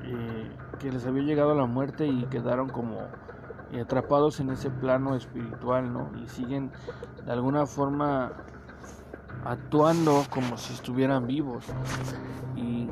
eh, 0.04 0.50
que 0.84 0.92
les 0.92 1.06
había 1.06 1.22
llegado 1.22 1.54
la 1.54 1.64
muerte 1.64 2.06
y 2.06 2.26
quedaron 2.26 2.68
como 2.68 2.98
atrapados 3.80 4.38
en 4.40 4.50
ese 4.50 4.68
plano 4.68 5.16
espiritual, 5.16 5.90
¿no? 5.90 6.10
Y 6.22 6.28
siguen 6.28 6.70
de 7.24 7.32
alguna 7.32 7.64
forma 7.64 8.32
actuando 9.46 10.24
como 10.28 10.58
si 10.58 10.74
estuvieran 10.74 11.26
vivos. 11.26 11.64
Y 12.54 12.90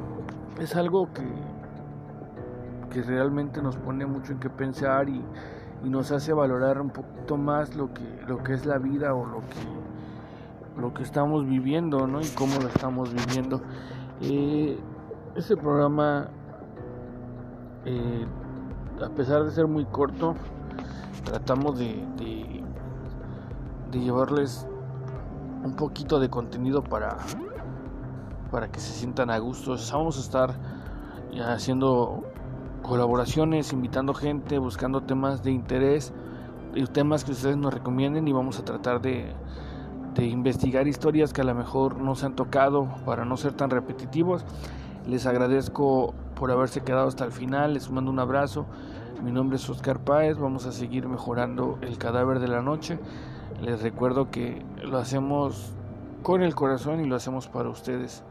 es 0.58 0.75
algo 0.75 1.12
que, 1.12 1.28
que 2.88 3.02
realmente 3.02 3.61
nos 3.61 3.76
pone 3.76 4.06
mucho 4.06 4.32
en 4.32 4.40
qué 4.40 4.49
pensar 4.49 5.11
y, 5.11 5.22
nos 5.84 6.12
hace 6.12 6.32
valorar 6.32 6.80
un 6.80 6.90
poquito 6.90 7.37
más 7.37 7.75
lo 7.75 7.92
que, 7.92 8.04
lo 8.28 8.42
que 8.44 8.54
es 8.54 8.64
la 8.64 8.78
vida 8.78 9.14
o 9.14 9.26
lo 9.26 9.40
que, 9.40 10.80
lo 10.80 10.94
que 10.94 11.02
estamos 11.02 11.44
viviendo 11.44 12.06
¿no? 12.06 12.20
y 12.20 12.28
cómo 12.28 12.58
lo 12.58 12.68
estamos 12.68 13.12
viviendo. 13.12 13.61
Eh, 14.20 14.78
este 15.34 15.56
programa, 15.56 16.30
eh, 17.84 18.26
a 19.04 19.08
pesar 19.10 19.44
de 19.44 19.50
ser 19.50 19.66
muy 19.66 19.84
corto, 19.84 20.34
tratamos 21.24 21.78
de, 21.78 22.04
de, 22.16 22.62
de 23.90 24.00
llevarles 24.00 24.66
un 25.64 25.74
poquito 25.74 26.18
de 26.18 26.28
contenido 26.28 26.82
para 26.82 27.16
para 28.52 28.70
que 28.70 28.78
se 28.78 28.92
sientan 28.92 29.30
a 29.30 29.38
gusto. 29.38 29.74
Vamos 29.92 30.18
a 30.18 30.20
estar 30.20 30.54
haciendo 31.48 32.22
colaboraciones, 32.82 33.72
invitando 33.72 34.12
gente, 34.12 34.58
buscando 34.58 35.00
temas 35.00 35.42
de 35.42 35.50
interés 35.50 36.12
y 36.74 36.84
temas 36.84 37.24
que 37.24 37.32
ustedes 37.32 37.56
nos 37.56 37.72
recomienden 37.72 38.28
y 38.28 38.32
vamos 38.32 38.58
a 38.58 38.64
tratar 38.64 39.00
de, 39.00 39.32
de 40.14 40.26
investigar 40.26 40.86
historias 40.86 41.32
que 41.32 41.40
a 41.40 41.44
lo 41.44 41.54
mejor 41.54 41.96
no 41.96 42.14
se 42.14 42.26
han 42.26 42.36
tocado 42.36 42.88
para 43.06 43.24
no 43.24 43.36
ser 43.38 43.54
tan 43.54 43.70
repetitivos. 43.70 44.44
Les 45.06 45.26
agradezco 45.26 46.14
por 46.38 46.50
haberse 46.50 46.82
quedado 46.82 47.09
hasta 47.09 47.25
el 47.25 47.32
final, 47.32 47.75
les 47.75 47.90
mando 47.90 48.11
un 48.11 48.18
abrazo. 48.18 48.66
Mi 49.23 49.32
nombre 49.32 49.56
es 49.56 49.68
Oscar 49.68 50.00
Páez, 50.00 50.38
vamos 50.38 50.66
a 50.66 50.73
seguir 50.73 51.09
mejorando 51.09 51.78
el 51.82 51.99
cadáver 51.99 52.38
de 52.38 52.49
la 52.49 52.62
noche. 52.62 52.99
Les 53.61 53.82
recuerdo 53.82 54.30
que 54.30 54.64
lo 54.82 54.99
hacemos 54.99 55.73
con 56.23 56.42
el 56.42 56.54
corazón 56.54 57.00
y 57.00 57.06
lo 57.06 57.16
hacemos 57.16 57.49
para 57.49 57.68
ustedes. 57.68 58.23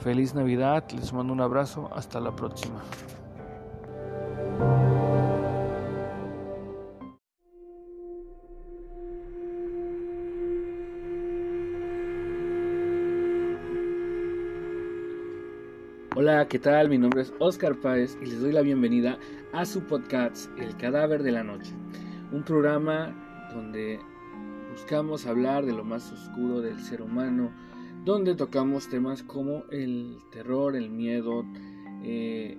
Feliz 0.00 0.34
Navidad, 0.34 0.84
les 0.92 1.12
mando 1.12 1.32
un 1.32 1.40
abrazo, 1.40 1.90
hasta 1.94 2.20
la 2.20 2.34
próxima. 2.34 2.80
Hola, 16.28 16.48
¿qué 16.48 16.58
tal? 16.58 16.88
Mi 16.88 16.98
nombre 16.98 17.22
es 17.22 17.32
Oscar 17.38 17.76
Páez 17.76 18.18
y 18.20 18.26
les 18.26 18.40
doy 18.40 18.50
la 18.50 18.62
bienvenida 18.62 19.16
a 19.52 19.64
su 19.64 19.84
podcast 19.84 20.50
El 20.58 20.76
cadáver 20.76 21.22
de 21.22 21.30
la 21.30 21.44
noche, 21.44 21.72
un 22.32 22.42
programa 22.42 23.14
donde 23.54 24.00
buscamos 24.72 25.24
hablar 25.24 25.64
de 25.64 25.72
lo 25.72 25.84
más 25.84 26.10
oscuro 26.10 26.60
del 26.60 26.80
ser 26.80 27.00
humano, 27.00 27.52
donde 28.04 28.34
tocamos 28.34 28.88
temas 28.88 29.22
como 29.22 29.66
el 29.70 30.18
terror, 30.32 30.74
el 30.74 30.90
miedo, 30.90 31.44
eh, 32.02 32.58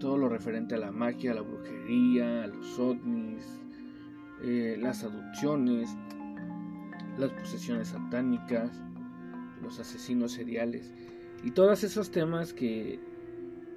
todo 0.00 0.16
lo 0.16 0.30
referente 0.30 0.74
a 0.74 0.78
la 0.78 0.90
magia, 0.90 1.32
a 1.32 1.34
la 1.34 1.42
brujería, 1.42 2.44
a 2.44 2.46
los 2.46 2.78
ovnis, 2.78 3.60
eh, 4.42 4.78
las 4.80 5.04
adopciones, 5.04 5.94
las 7.18 7.28
posesiones 7.32 7.88
satánicas, 7.88 8.80
los 9.62 9.78
asesinos 9.78 10.32
seriales 10.32 10.90
y 11.44 11.50
todos 11.50 11.84
esos 11.84 12.10
temas 12.10 12.54
que 12.54 12.98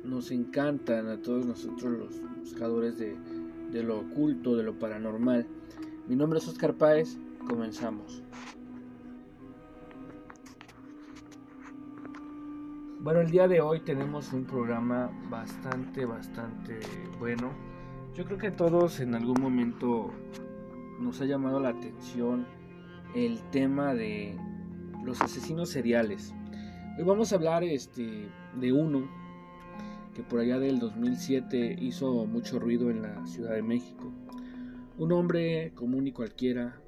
nos 0.05 0.31
encantan 0.31 1.07
a 1.09 1.21
todos 1.21 1.45
nosotros 1.45 1.91
los 1.91 2.21
buscadores 2.39 2.97
de, 2.97 3.83
lo 3.83 3.99
oculto, 3.99 4.55
de 4.55 4.63
lo 4.63 4.79
paranormal. 4.79 5.45
Mi 6.07 6.15
nombre 6.15 6.39
es 6.39 6.47
Oscar 6.47 6.75
Páez, 6.75 7.17
comenzamos. 7.45 8.23
Bueno, 13.01 13.19
el 13.19 13.29
día 13.31 13.49
de 13.49 13.59
hoy 13.59 13.81
tenemos 13.81 14.31
un 14.31 14.45
programa 14.45 15.11
bastante, 15.29 16.05
bastante 16.05 16.79
bueno. 17.19 17.51
Yo 18.15 18.23
creo 18.23 18.37
que 18.37 18.51
todos 18.51 19.01
en 19.01 19.13
algún 19.13 19.41
momento 19.41 20.11
nos 21.01 21.19
ha 21.19 21.25
llamado 21.25 21.59
la 21.59 21.69
atención 21.69 22.47
el 23.13 23.41
tema 23.51 23.93
de 23.93 24.37
los 25.03 25.21
asesinos 25.21 25.69
seriales. 25.69 26.33
Hoy 26.97 27.03
vamos 27.03 27.31
a 27.31 27.35
hablar 27.35 27.63
este, 27.63 28.27
de 28.59 28.73
uno 28.73 29.07
que 30.15 30.23
por 30.23 30.39
allá 30.39 30.57
del 30.57 30.79
2007 30.79 31.77
hizo 31.79 32.25
mucho 32.25 32.57
ruido 32.57 32.89
en 32.89 33.03
la 33.03 33.23
Ciudad 33.27 33.53
de 33.53 33.61
México. 33.61 34.11
Un 34.97 35.11
hombre 35.11 35.73
común 35.75 36.07
y 36.07 36.11
cualquiera 36.11 36.81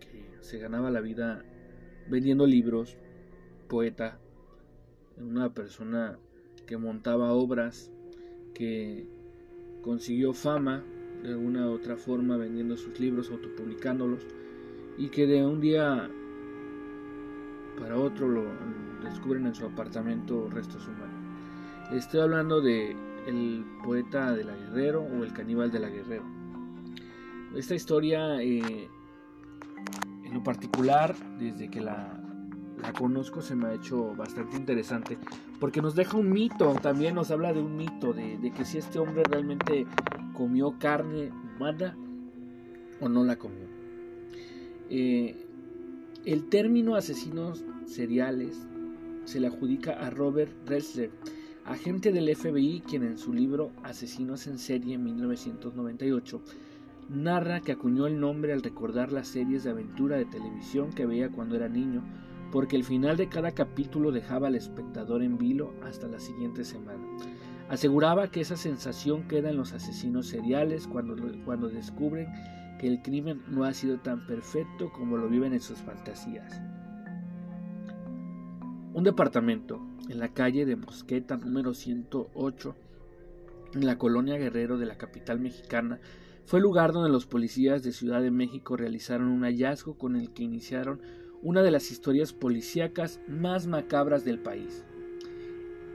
que 0.00 0.26
se 0.40 0.58
ganaba 0.58 0.90
la 0.90 1.00
vida 1.00 1.44
vendiendo 2.08 2.44
libros, 2.44 2.96
poeta, 3.68 4.18
una 5.16 5.54
persona 5.54 6.18
que 6.66 6.76
montaba 6.76 7.32
obras, 7.32 7.92
que 8.54 9.06
consiguió 9.80 10.32
fama 10.32 10.82
de 11.22 11.28
alguna 11.28 11.70
u 11.70 11.74
otra 11.74 11.96
forma 11.96 12.36
vendiendo 12.36 12.76
sus 12.76 12.98
libros, 12.98 13.30
autopublicándolos, 13.30 14.26
y 14.98 15.10
que 15.10 15.28
de 15.28 15.46
un 15.46 15.60
día 15.60 16.10
para 17.78 17.96
otro 17.96 18.26
lo 18.26 18.42
descubren 19.02 19.46
en 19.46 19.54
su 19.54 19.66
apartamento 19.66 20.48
restos 20.50 20.86
humanos. 20.86 21.22
Estoy 21.92 22.20
hablando 22.20 22.60
de 22.60 22.96
el 23.26 23.64
poeta 23.84 24.32
de 24.32 24.44
la 24.44 24.56
Guerrero 24.56 25.02
o 25.02 25.22
el 25.22 25.32
caníbal 25.32 25.70
de 25.70 25.78
la 25.78 25.88
Guerrero. 25.88 26.24
Esta 27.54 27.74
historia, 27.74 28.42
eh, 28.42 28.88
en 30.24 30.34
lo 30.34 30.42
particular, 30.42 31.14
desde 31.38 31.70
que 31.70 31.80
la, 31.80 32.18
conozco, 32.98 33.42
se 33.42 33.54
me 33.54 33.68
ha 33.68 33.74
hecho 33.74 34.14
bastante 34.16 34.56
interesante 34.56 35.18
porque 35.60 35.80
nos 35.80 35.94
deja 35.94 36.16
un 36.16 36.32
mito, 36.32 36.74
también 36.82 37.14
nos 37.14 37.30
habla 37.30 37.52
de 37.52 37.60
un 37.60 37.76
mito, 37.76 38.12
de, 38.12 38.52
que 38.56 38.64
si 38.64 38.78
este 38.78 38.98
hombre 38.98 39.22
realmente 39.24 39.86
comió 40.32 40.78
carne 40.78 41.30
humana 41.56 41.96
o 43.00 43.08
no 43.08 43.22
la 43.22 43.36
comió. 43.36 43.66
Eh, 44.90 45.46
el 46.24 46.48
término 46.48 46.96
asesinos 46.96 47.64
seriales 47.86 48.66
se 49.24 49.40
le 49.40 49.46
adjudica 49.46 49.92
a 49.92 50.10
Robert 50.10 50.52
Ressler, 50.66 51.10
agente 51.64 52.12
del 52.12 52.34
FBI 52.34 52.82
quien 52.86 53.04
en 53.04 53.18
su 53.18 53.32
libro 53.32 53.70
Asesinos 53.82 54.46
en 54.46 54.58
serie 54.58 54.94
en 54.94 55.04
1998 55.04 56.42
narra 57.08 57.60
que 57.60 57.72
acuñó 57.72 58.06
el 58.06 58.18
nombre 58.18 58.52
al 58.52 58.62
recordar 58.62 59.12
las 59.12 59.28
series 59.28 59.64
de 59.64 59.70
aventura 59.70 60.16
de 60.16 60.24
televisión 60.24 60.90
que 60.90 61.06
veía 61.06 61.30
cuando 61.30 61.56
era 61.56 61.68
niño, 61.68 62.02
porque 62.50 62.76
el 62.76 62.84
final 62.84 63.16
de 63.16 63.28
cada 63.28 63.52
capítulo 63.52 64.12
dejaba 64.12 64.48
al 64.48 64.54
espectador 64.54 65.22
en 65.22 65.38
vilo 65.38 65.74
hasta 65.82 66.08
la 66.08 66.20
siguiente 66.20 66.64
semana. 66.64 67.02
Aseguraba 67.68 68.30
que 68.30 68.40
esa 68.40 68.56
sensación 68.56 69.26
queda 69.28 69.50
en 69.50 69.56
los 69.56 69.72
asesinos 69.72 70.26
seriales 70.26 70.86
cuando, 70.86 71.16
cuando 71.44 71.68
descubren 71.68 72.28
que 72.78 72.88
el 72.88 73.00
crimen 73.02 73.42
no 73.48 73.64
ha 73.64 73.72
sido 73.72 73.98
tan 73.98 74.26
perfecto 74.26 74.90
como 74.92 75.16
lo 75.16 75.28
viven 75.28 75.52
en 75.52 75.60
sus 75.60 75.78
fantasías. 75.78 76.60
Un 78.94 79.04
departamento 79.04 79.80
en 80.10 80.18
la 80.18 80.34
calle 80.34 80.66
de 80.66 80.76
Mosqueta 80.76 81.38
número 81.38 81.72
108 81.72 82.76
en 83.72 83.86
la 83.86 83.96
colonia 83.96 84.36
Guerrero 84.36 84.76
de 84.76 84.84
la 84.84 84.98
capital 84.98 85.40
mexicana 85.40 85.98
fue 86.44 86.58
el 86.58 86.64
lugar 86.64 86.92
donde 86.92 87.08
los 87.08 87.24
policías 87.24 87.82
de 87.82 87.92
Ciudad 87.92 88.20
de 88.20 88.30
México 88.30 88.76
realizaron 88.76 89.28
un 89.28 89.44
hallazgo 89.44 89.96
con 89.96 90.14
el 90.14 90.34
que 90.34 90.42
iniciaron 90.42 91.00
una 91.40 91.62
de 91.62 91.70
las 91.70 91.90
historias 91.90 92.34
policíacas 92.34 93.18
más 93.28 93.66
macabras 93.66 94.26
del 94.26 94.40
país. 94.40 94.84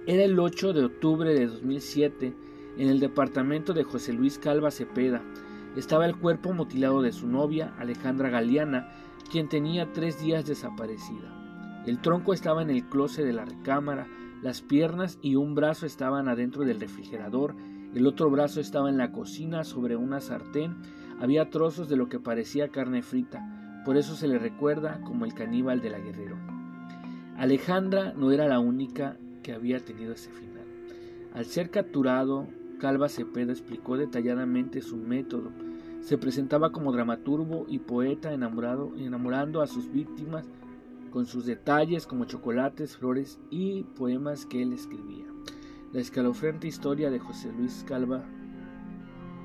Era 0.07 0.23
el 0.23 0.39
8 0.39 0.73
de 0.73 0.85
octubre 0.85 1.35
de 1.35 1.45
2007 1.45 2.33
en 2.79 2.89
el 2.89 2.99
departamento 2.99 3.73
de 3.73 3.83
José 3.83 4.11
Luis 4.11 4.39
Calva 4.39 4.71
Cepeda. 4.71 5.21
Estaba 5.75 6.07
el 6.07 6.17
cuerpo 6.17 6.51
mutilado 6.51 7.03
de 7.03 7.11
su 7.11 7.27
novia, 7.27 7.75
Alejandra 7.77 8.31
Galeana, 8.31 8.89
quien 9.29 9.49
tenía 9.49 9.93
tres 9.93 10.19
días 10.19 10.47
desaparecida. 10.47 11.46
El 11.87 11.99
tronco 11.99 12.33
estaba 12.33 12.61
en 12.61 12.69
el 12.69 12.83
closet 12.83 13.25
de 13.25 13.31
la 13.31 13.45
recámara, 13.45 14.07
las 14.43 14.61
piernas 14.61 15.17
y 15.21 15.35
un 15.35 15.55
brazo 15.55 15.85
estaban 15.85 16.27
adentro 16.27 16.65
del 16.65 16.81
refrigerador, 16.81 17.55
el 17.95 18.05
otro 18.05 18.29
brazo 18.29 18.59
estaba 18.59 18.89
en 18.89 18.97
la 18.97 19.13
cocina 19.13 19.63
sobre 19.63 19.95
una 19.95 20.19
sartén, 20.19 20.75
había 21.21 21.49
trozos 21.49 21.87
de 21.87 21.95
lo 21.95 22.09
que 22.09 22.19
parecía 22.19 22.67
carne 22.67 23.03
frita, 23.03 23.81
por 23.85 23.95
eso 23.95 24.17
se 24.17 24.27
le 24.27 24.37
recuerda 24.37 24.99
como 24.99 25.23
el 25.23 25.33
caníbal 25.33 25.79
de 25.79 25.89
la 25.89 25.99
Guerrero. 25.99 26.35
Alejandra 27.37 28.11
no 28.17 28.33
era 28.33 28.49
la 28.49 28.59
única 28.59 29.15
que 29.41 29.53
había 29.53 29.79
tenido 29.79 30.11
ese 30.11 30.29
final. 30.31 30.65
Al 31.33 31.45
ser 31.45 31.69
capturado, 31.69 32.47
Calva 32.81 33.07
Cepeda 33.07 33.53
explicó 33.53 33.95
detalladamente 33.95 34.81
su 34.81 34.97
método. 34.97 35.51
Se 36.01 36.17
presentaba 36.17 36.73
como 36.73 36.91
dramaturgo 36.91 37.65
y 37.69 37.79
poeta 37.79 38.33
enamorado, 38.33 38.91
enamorando 38.97 39.61
a 39.61 39.67
sus 39.67 39.89
víctimas 39.89 40.49
con 41.11 41.25
sus 41.25 41.45
detalles 41.45 42.07
como 42.07 42.25
chocolates, 42.25 42.97
flores 42.97 43.39
y 43.49 43.83
poemas 43.83 44.45
que 44.45 44.61
él 44.61 44.73
escribía. 44.73 45.25
La 45.93 46.01
escalofriante 46.01 46.67
historia 46.67 47.09
de 47.09 47.19
José 47.19 47.51
Luis 47.57 47.83
Calva, 47.87 48.23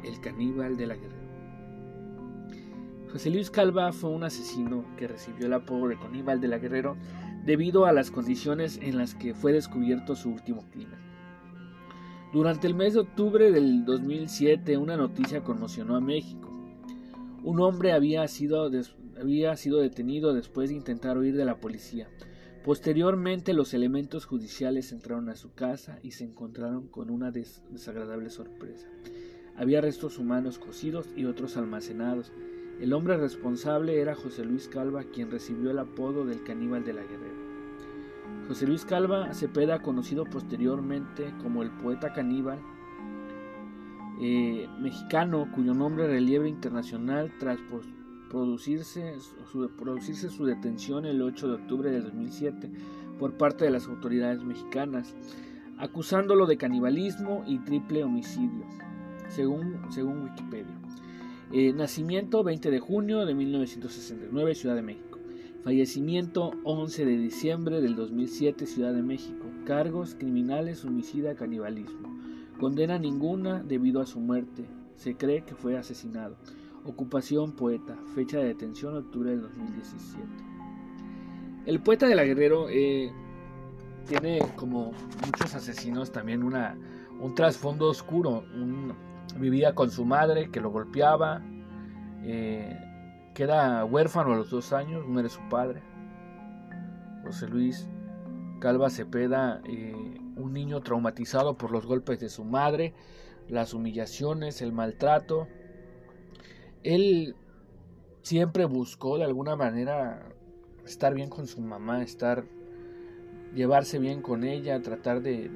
el 0.05 0.20
caníbal 0.20 0.77
de 0.77 0.87
la 0.87 0.96
guerra. 0.96 1.22
José 3.12 3.31
Luis 3.31 3.51
Calva 3.51 3.92
fue 3.92 4.09
un 4.09 4.25
asesino 4.25 4.85
que 4.96 5.07
recibió 5.07 5.46
el 5.46 5.53
apodo 5.53 5.88
de 5.88 5.98
caníbal 5.98 6.40
de 6.40 6.48
la 6.48 6.59
Guerrero 6.59 6.96
debido 7.44 7.85
a 7.85 7.92
las 7.92 8.11
condiciones 8.11 8.79
en 8.81 8.96
las 8.96 9.14
que 9.14 9.35
fue 9.35 9.53
descubierto 9.53 10.16
su 10.16 10.31
último 10.31 10.64
crimen. 10.70 10.98
Durante 12.33 12.66
el 12.66 12.75
mes 12.75 12.94
de 12.94 13.01
octubre 13.01 13.53
del 13.53 13.85
2007 13.85 14.79
una 14.79 14.96
noticia 14.96 15.44
conmocionó 15.44 15.96
a 15.96 16.01
México. 16.01 16.51
Un 17.44 17.61
hombre 17.61 17.92
había 17.92 18.27
sido 18.29 18.70
había 19.22 19.56
sido 19.56 19.78
detenido 19.78 20.35
después 20.35 20.68
de 20.68 20.76
intentar 20.76 21.16
huir 21.16 21.37
de 21.37 21.44
la 21.44 21.61
policía. 21.61 22.08
Posteriormente 22.64 23.54
los 23.54 23.72
elementos 23.72 24.24
judiciales 24.24 24.92
entraron 24.92 25.28
a 25.28 25.37
su 25.37 25.52
casa 25.54 25.98
y 26.02 26.12
se 26.12 26.24
encontraron 26.24 26.88
con 26.88 27.08
una 27.08 27.30
desagradable 27.30 28.30
sorpresa. 28.30 28.88
Había 29.56 29.80
restos 29.80 30.18
humanos 30.18 30.58
cocidos 30.58 31.08
y 31.16 31.24
otros 31.24 31.56
almacenados. 31.56 32.32
El 32.80 32.92
hombre 32.92 33.16
responsable 33.16 34.00
era 34.00 34.14
José 34.14 34.44
Luis 34.44 34.66
Calva, 34.66 35.04
quien 35.04 35.30
recibió 35.30 35.70
el 35.70 35.78
apodo 35.78 36.24
del 36.24 36.42
caníbal 36.42 36.85
de 36.85 36.92
la 36.92 37.02
guerrera. 37.02 37.42
José 38.48 38.66
Luis 38.66 38.85
Calva 38.85 39.32
Cepeda, 39.35 39.82
conocido 39.82 40.24
posteriormente 40.24 41.32
como 41.42 41.62
el 41.62 41.70
poeta 41.70 42.12
caníbal, 42.12 42.58
eh, 44.20 44.68
mexicano 44.80 45.48
cuyo 45.54 45.74
nombre 45.74 46.08
relieve 46.08 46.48
internacional 46.48 47.32
tras 47.38 47.58
producirse 48.32 49.14
su, 49.50 49.70
producirse 49.76 50.30
su 50.30 50.46
detención 50.46 51.04
el 51.04 51.20
8 51.20 51.48
de 51.48 51.54
octubre 51.54 51.90
de 51.90 52.00
2007 52.00 52.70
por 53.18 53.36
parte 53.36 53.66
de 53.66 53.70
las 53.70 53.86
autoridades 53.86 54.42
mexicanas, 54.42 55.14
acusándolo 55.76 56.46
de 56.46 56.56
canibalismo 56.56 57.44
y 57.46 57.58
triple 57.58 58.02
homicidio, 58.02 58.64
según, 59.28 59.76
según 59.90 60.22
Wikipedia. 60.22 60.74
Eh, 61.52 61.74
nacimiento 61.74 62.42
20 62.42 62.70
de 62.70 62.80
junio 62.80 63.26
de 63.26 63.34
1969, 63.34 64.54
Ciudad 64.54 64.76
de 64.76 64.82
México. 64.82 65.18
Fallecimiento 65.62 66.52
11 66.64 67.04
de 67.04 67.18
diciembre 67.18 67.82
del 67.82 67.94
2007, 67.94 68.66
Ciudad 68.66 68.94
de 68.94 69.02
México. 69.02 69.44
Cargos 69.66 70.14
criminales, 70.14 70.86
homicida, 70.86 71.34
canibalismo. 71.34 72.08
Condena 72.58 72.98
ninguna 72.98 73.62
debido 73.62 74.00
a 74.00 74.06
su 74.06 74.20
muerte. 74.20 74.64
Se 74.96 75.16
cree 75.16 75.44
que 75.44 75.54
fue 75.54 75.76
asesinado. 75.76 76.36
Ocupación 76.84 77.52
poeta, 77.52 77.96
fecha 78.14 78.38
de 78.38 78.44
detención 78.46 78.96
octubre 78.96 79.30
del 79.30 79.42
2017. 79.42 80.26
El 81.66 81.80
poeta 81.80 82.08
de 82.08 82.16
la 82.16 82.24
Guerrero 82.24 82.68
eh, 82.68 83.12
tiene 84.08 84.40
como 84.56 84.92
muchos 85.24 85.54
asesinos 85.54 86.10
también 86.10 86.42
una, 86.42 86.76
un 87.20 87.34
trasfondo 87.34 87.88
oscuro. 87.88 88.44
vivía 89.38 89.74
con 89.74 89.90
su 89.90 90.04
madre 90.04 90.50
que 90.50 90.60
lo 90.60 90.70
golpeaba, 90.70 91.40
eh, 92.24 92.76
queda 93.34 93.84
huérfano 93.84 94.32
a 94.32 94.36
los 94.36 94.50
dos 94.50 94.72
años, 94.72 95.06
muere 95.06 95.28
su 95.28 95.40
padre. 95.48 95.82
José 97.24 97.46
Luis 97.48 97.88
Calva 98.60 98.90
Cepeda, 98.90 99.60
eh, 99.64 100.20
un 100.36 100.52
niño 100.52 100.80
traumatizado 100.82 101.56
por 101.56 101.70
los 101.70 101.86
golpes 101.86 102.20
de 102.20 102.28
su 102.28 102.44
madre, 102.44 102.94
las 103.48 103.74
humillaciones, 103.74 104.62
el 104.62 104.72
maltrato. 104.72 105.48
Él 106.82 107.36
siempre 108.22 108.64
buscó 108.64 109.18
de 109.18 109.24
alguna 109.24 109.56
manera 109.56 110.28
estar 110.84 111.14
bien 111.14 111.28
con 111.28 111.46
su 111.46 111.60
mamá, 111.60 112.02
estar 112.02 112.44
llevarse 113.54 113.98
bien 113.98 114.22
con 114.22 114.44
ella, 114.44 114.80
tratar 114.82 115.22
de, 115.22 115.50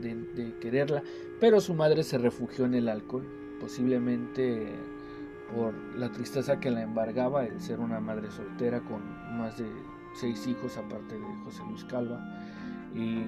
quererla, 0.60 1.02
pero 1.40 1.60
su 1.60 1.74
madre 1.74 2.02
se 2.02 2.18
refugió 2.18 2.64
en 2.64 2.74
el 2.74 2.88
alcohol, 2.88 3.26
posiblemente 3.60 4.74
por 5.54 5.74
la 5.96 6.10
tristeza 6.10 6.58
que 6.60 6.70
la 6.70 6.82
embargaba 6.82 7.44
el 7.44 7.60
ser 7.60 7.80
una 7.80 8.00
madre 8.00 8.30
soltera 8.30 8.80
con 8.80 9.02
más 9.38 9.56
de 9.56 9.66
seis 10.14 10.46
hijos 10.46 10.76
aparte 10.76 11.14
de 11.14 11.24
José 11.44 11.62
Luis 11.68 11.84
Calva 11.84 12.20
y 12.94 13.26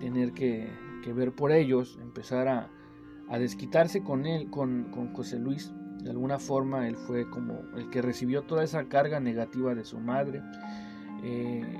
tener 0.00 0.32
que, 0.32 0.70
ver 1.14 1.32
por 1.32 1.52
ellos, 1.52 1.98
empezar 2.02 2.48
a, 2.48 2.70
desquitarse 3.38 4.02
con 4.02 4.26
él, 4.26 4.50
con, 4.50 5.12
José 5.12 5.38
Luis. 5.38 5.72
De 6.02 6.10
alguna 6.10 6.38
forma 6.38 6.88
él 6.88 6.96
fue 6.96 7.28
como 7.28 7.62
el 7.76 7.90
que 7.90 8.02
recibió 8.02 8.42
toda 8.42 8.64
esa 8.64 8.84
carga 8.84 9.20
negativa 9.20 9.74
de 9.74 9.84
su 9.84 9.98
madre. 9.98 10.42
Eh, 11.22 11.78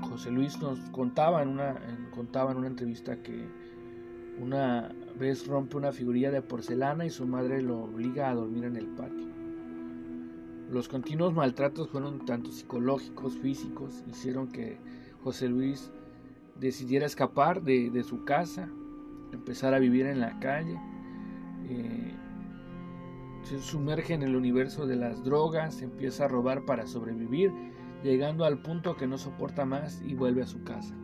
José 0.00 0.30
Luis 0.30 0.58
nos 0.60 0.78
contaba 0.90 1.42
en, 1.42 1.48
una, 1.48 1.76
contaba 2.12 2.52
en 2.52 2.58
una 2.58 2.68
entrevista 2.68 3.20
que 3.22 3.48
una 4.40 4.94
vez 5.18 5.46
rompe 5.46 5.76
una 5.76 5.90
figurilla 5.92 6.30
de 6.30 6.42
porcelana 6.42 7.04
y 7.04 7.10
su 7.10 7.26
madre 7.26 7.60
lo 7.60 7.80
obliga 7.80 8.30
a 8.30 8.34
dormir 8.34 8.64
en 8.64 8.76
el 8.76 8.86
patio. 8.86 9.26
Los 10.70 10.88
continuos 10.88 11.34
maltratos 11.34 11.88
fueron 11.88 12.24
tanto 12.26 12.52
psicológicos, 12.52 13.38
físicos, 13.38 14.04
hicieron 14.08 14.48
que 14.48 14.78
José 15.24 15.48
Luis 15.48 15.90
decidiera 16.60 17.06
escapar 17.06 17.62
de, 17.62 18.02
su 18.02 18.24
casa, 18.24 18.68
empezar 19.32 19.74
a 19.74 19.78
vivir 19.78 20.06
en 20.06 20.20
la 20.20 20.38
calle. 20.38 20.78
Eh, 21.68 22.14
se 23.48 23.60
sumerge 23.60 24.12
en 24.12 24.22
el 24.22 24.36
universo 24.36 24.86
de 24.86 24.96
las 24.96 25.24
drogas, 25.24 25.80
empieza 25.80 26.26
a 26.26 26.28
robar 26.28 26.66
para 26.66 26.86
sobrevivir 26.86 27.50
llegando 28.02 28.44
al 28.44 28.60
punto 28.60 28.96
que 28.96 29.06
no 29.06 29.16
soporta 29.16 29.64
más 29.64 30.02
y 30.06 30.14
vuelve 30.14 30.42
a 30.42 30.46
su 30.46 30.62
casa. 30.64 30.94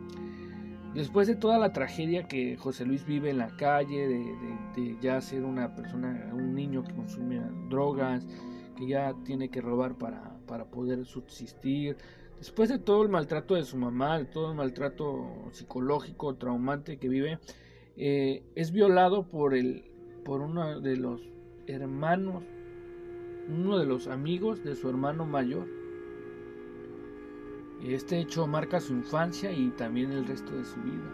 Después 0.93 1.27
de 1.27 1.35
toda 1.35 1.57
la 1.57 1.73
tragedia 1.73 2.27
que 2.27 2.55
José 2.55 2.85
Luis 2.85 3.05
vive 3.05 3.31
en 3.31 3.39
la 3.39 3.55
calle, 3.57 4.07
de, 4.07 4.97
ya 5.01 5.19
ser 5.21 5.43
una 5.43 5.73
persona, 5.73 6.29
un 6.33 6.53
niño 6.53 6.83
que 6.83 6.93
consume 6.93 7.41
drogas, 7.67 8.25
que 8.77 8.87
ya 8.87 9.15
tiene 9.25 9.49
que 9.49 9.59
robar 9.59 9.97
para, 9.97 10.35
poder 10.71 11.03
subsistir, 11.05 11.97
después 12.37 12.69
de 12.69 12.77
todo 12.77 13.01
el 13.01 13.09
maltrato 13.09 13.55
de 13.55 13.63
su 13.63 13.75
mamá, 13.75 14.19
de 14.19 14.25
todo 14.25 14.51
el 14.51 14.55
maltrato 14.55 15.49
psicológico, 15.51 16.35
traumante 16.35 16.97
que 16.97 17.09
vive, 17.09 17.39
eh, 17.97 18.43
es 18.53 18.71
violado 18.71 19.27
por, 19.27 19.55
el, 19.55 19.91
por 20.23 20.41
uno 20.41 20.79
de 20.79 20.95
los 20.95 21.34
hermanos, 21.67 22.43
uno 23.49 23.77
de 23.77 23.85
los 23.85 24.07
amigos 24.07 24.63
de 24.63 24.75
su 24.75 24.89
hermano 24.89 25.25
mayor 25.25 25.67
este 27.93 28.19
hecho 28.19 28.47
marca 28.47 28.79
su 28.79 28.93
infancia 28.93 29.51
y 29.51 29.69
también 29.71 30.11
el 30.11 30.25
resto 30.25 30.55
de 30.55 30.65
su 30.65 30.81
vida. 30.81 31.11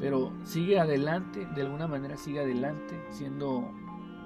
Pero 0.00 0.32
sigue 0.44 0.78
adelante, 0.78 1.46
de 1.54 1.62
alguna 1.62 1.86
manera 1.86 2.16
sigue 2.16 2.40
adelante, 2.40 3.00
siendo 3.10 3.70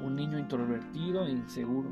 un 0.03 0.17
niño 0.17 0.39
introvertido 0.39 1.27
e 1.27 1.33
inseguro, 1.33 1.91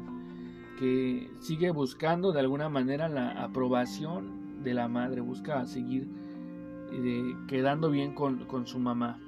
que 0.78 1.30
sigue 1.40 1.70
buscando 1.70 2.32
de 2.32 2.40
alguna 2.40 2.68
manera 2.68 3.08
la 3.08 3.30
aprobación 3.42 4.62
de 4.62 4.74
la 4.74 4.88
madre, 4.88 5.20
busca 5.20 5.66
seguir 5.66 6.08
eh, 6.92 7.36
quedando 7.48 7.90
bien 7.90 8.14
con, 8.14 8.66
su 8.66 8.78
mamá. 8.78 9.20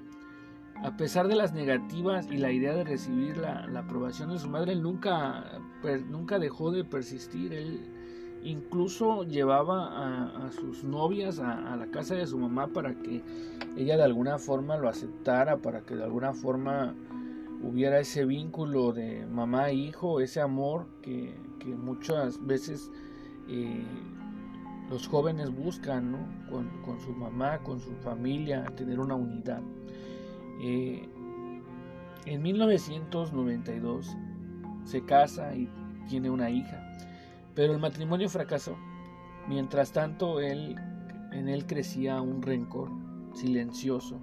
A 0.84 0.96
pesar 0.96 1.26
de 1.28 1.34
las 1.34 1.52
negativas 1.52 2.28
y 2.30 2.38
la 2.38 2.52
idea 2.52 2.74
de 2.74 2.84
recibir 2.84 3.36
la, 3.36 3.64
aprobación 3.76 4.30
de 4.30 4.38
su 4.38 4.48
madre, 4.48 4.72
él 4.72 4.82
nunca, 4.82 5.60
nunca 6.08 6.38
dejó 6.38 6.70
de 6.70 6.84
persistir. 6.84 7.52
Él, 7.52 7.80
Incluso 8.44 9.24
llevaba 9.24 10.46
a, 10.46 10.52
sus 10.52 10.84
novias 10.84 11.40
a, 11.40 11.76
la 11.76 11.86
casa 11.88 12.14
de 12.14 12.26
su 12.26 12.38
mamá 12.38 12.68
para 12.68 12.94
que 12.94 13.22
ella 13.76 13.96
de 13.96 14.04
alguna 14.04 14.38
forma 14.38 14.76
lo 14.76 14.88
aceptara, 14.88 15.56
para 15.56 15.80
que 15.80 15.96
de 15.96 16.04
alguna 16.04 16.32
forma 16.32 16.94
hubiera 17.62 17.98
ese 17.98 18.24
vínculo 18.24 18.92
de 18.92 19.26
mamá 19.26 19.70
e 19.70 19.74
hijo, 19.74 20.20
ese 20.20 20.40
amor 20.40 20.86
que, 21.02 21.34
muchas 21.76 22.46
veces 22.46 22.90
eh, 23.48 23.84
los 24.88 25.06
jóvenes 25.06 25.54
buscan 25.54 26.16
con, 26.48 26.98
su 27.00 27.12
mamá, 27.12 27.58
con 27.58 27.78
su 27.78 27.90
familia, 27.96 28.64
tener 28.74 29.00
una 29.00 29.16
unidad. 29.16 29.60
Eh, 30.60 31.08
en 32.26 32.42
1992 32.42 34.16
se 34.84 35.04
casa 35.04 35.54
y 35.54 35.70
tiene 36.08 36.30
una 36.30 36.50
hija. 36.50 36.96
Pero 37.54 37.72
el 37.72 37.78
matrimonio 37.78 38.28
fracasó. 38.28 38.76
Mientras 39.48 39.92
tanto, 39.92 40.40
en 40.40 40.78
él 41.30 41.66
crecía 41.66 42.20
un 42.20 42.42
rencor 42.42 42.90
silencioso 43.34 44.20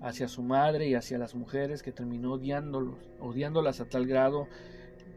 hacia 0.00 0.28
su 0.28 0.42
madre 0.42 0.88
y 0.88 0.94
hacia 0.94 1.18
las 1.18 1.34
mujeres 1.34 1.82
que 1.82 1.92
terminó 1.92 2.34
odiándolos, 2.34 2.98
odiándolas 3.20 3.80
a 3.80 3.88
tal 3.88 4.06
grado 4.06 4.46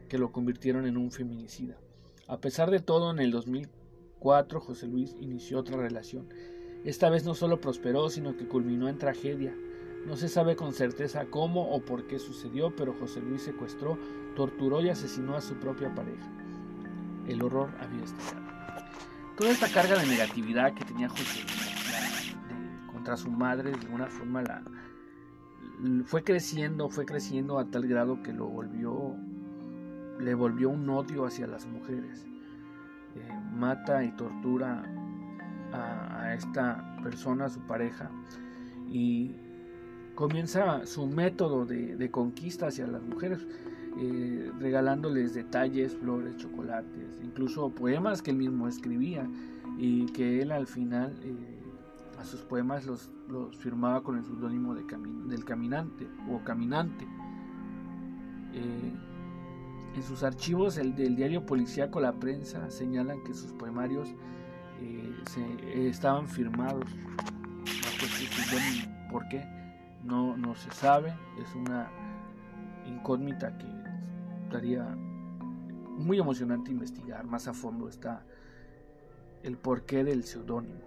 que 0.08 0.18
lo 0.18 0.32
convirtieron 0.32 0.86
en 0.86 0.96
un 0.96 1.10
feminicida. 1.10 1.76
A 2.26 2.38
pesar 2.38 2.70
de 2.70 2.80
todo, 2.80 3.10
en 3.10 3.18
el 3.18 3.30
2004 3.30 4.60
José 4.60 4.86
Luis 4.86 5.16
inició 5.20 5.58
otra 5.58 5.76
relación. 5.76 6.28
Esta 6.84 7.10
vez 7.10 7.24
no 7.24 7.34
solo 7.34 7.60
prosperó, 7.60 8.08
sino 8.10 8.36
que 8.36 8.48
culminó 8.48 8.88
en 8.88 8.98
tragedia. 8.98 9.54
No 10.06 10.16
se 10.16 10.28
sabe 10.28 10.56
con 10.56 10.72
certeza 10.72 11.26
cómo 11.26 11.70
o 11.70 11.80
por 11.80 12.06
qué 12.06 12.18
sucedió, 12.18 12.74
pero 12.74 12.94
José 12.94 13.20
Luis 13.20 13.42
secuestró, 13.42 13.98
torturó 14.34 14.80
y 14.80 14.88
asesinó 14.88 15.36
a 15.36 15.40
su 15.40 15.54
propia 15.54 15.94
pareja 15.94 16.28
el 17.26 17.42
horror 17.42 17.70
había 17.80 18.04
estallado. 18.04 18.42
Toda 19.36 19.50
esta 19.50 19.68
carga 19.68 19.98
de 19.98 20.06
negatividad 20.06 20.74
que 20.74 20.84
tenía 20.84 21.08
José 21.08 21.40
contra 22.92 23.16
su 23.16 23.30
madre, 23.30 23.70
de 23.70 23.78
alguna 23.78 24.06
forma 24.06 24.42
la, 24.42 24.62
fue 26.04 26.22
creciendo, 26.22 26.88
fue 26.88 27.06
creciendo 27.06 27.58
a 27.58 27.64
tal 27.70 27.86
grado 27.86 28.22
que 28.22 28.32
lo 28.32 28.46
volvió, 28.46 29.16
le 30.20 30.34
volvió 30.34 30.70
un 30.70 30.88
odio 30.88 31.26
hacia 31.26 31.46
las 31.46 31.66
mujeres. 31.66 32.26
Eh, 33.14 33.40
mata 33.52 34.04
y 34.04 34.12
tortura 34.12 34.84
a, 35.72 36.34
esta 36.34 36.96
persona, 37.02 37.46
a 37.46 37.48
su 37.48 37.60
pareja, 37.60 38.10
y 38.88 39.34
comienza 40.14 40.86
su 40.86 41.06
método 41.06 41.64
de, 41.64 41.96
de 41.96 42.10
conquista 42.10 42.68
hacia 42.68 42.86
las 42.86 43.02
mujeres. 43.02 43.46
Eh, 43.98 44.50
regalándoles 44.58 45.34
detalles, 45.34 45.94
flores, 45.94 46.38
chocolates, 46.38 47.18
incluso 47.22 47.68
poemas 47.68 48.22
que 48.22 48.30
él 48.30 48.38
mismo 48.38 48.66
escribía 48.66 49.28
y 49.76 50.06
que 50.06 50.40
él 50.40 50.50
al 50.50 50.66
final 50.66 51.14
eh, 51.22 51.34
a 52.18 52.24
sus 52.24 52.40
poemas 52.40 52.86
los, 52.86 53.10
firmaba 53.58 54.02
con 54.02 54.16
el 54.16 54.24
seudónimo 54.24 54.74
de 54.74 54.84
del 55.26 55.44
caminante 55.44 56.08
o 56.30 56.42
caminante. 56.42 57.06
Eh, 58.54 58.92
en 59.94 60.02
sus 60.02 60.22
archivos 60.22 60.78
el, 60.78 60.94
del 60.94 61.14
diario 61.14 61.44
policíaco 61.44 62.00
La 62.00 62.14
Prensa 62.14 62.70
señalan 62.70 63.22
que 63.24 63.34
sus 63.34 63.52
poemarios 63.52 64.08
estaban 65.76 66.26
firmados 66.26 66.86
bajo 66.86 68.06
este 68.06 68.88
¿Por 69.10 69.28
qué? 69.28 69.61
No, 70.02 70.36
no 70.36 70.54
se 70.54 70.70
sabe, 70.72 71.14
es 71.38 71.54
una 71.54 71.90
incógnita 72.86 73.56
que 73.56 73.66
estaría 74.44 74.84
muy 75.96 76.18
emocionante 76.18 76.70
investigar 76.70 77.24
más 77.24 77.46
a 77.48 77.54
fondo 77.54 77.88
está 77.88 78.24
el 79.42 79.56
porqué 79.56 80.04
del 80.04 80.24
seudónimo. 80.24 80.80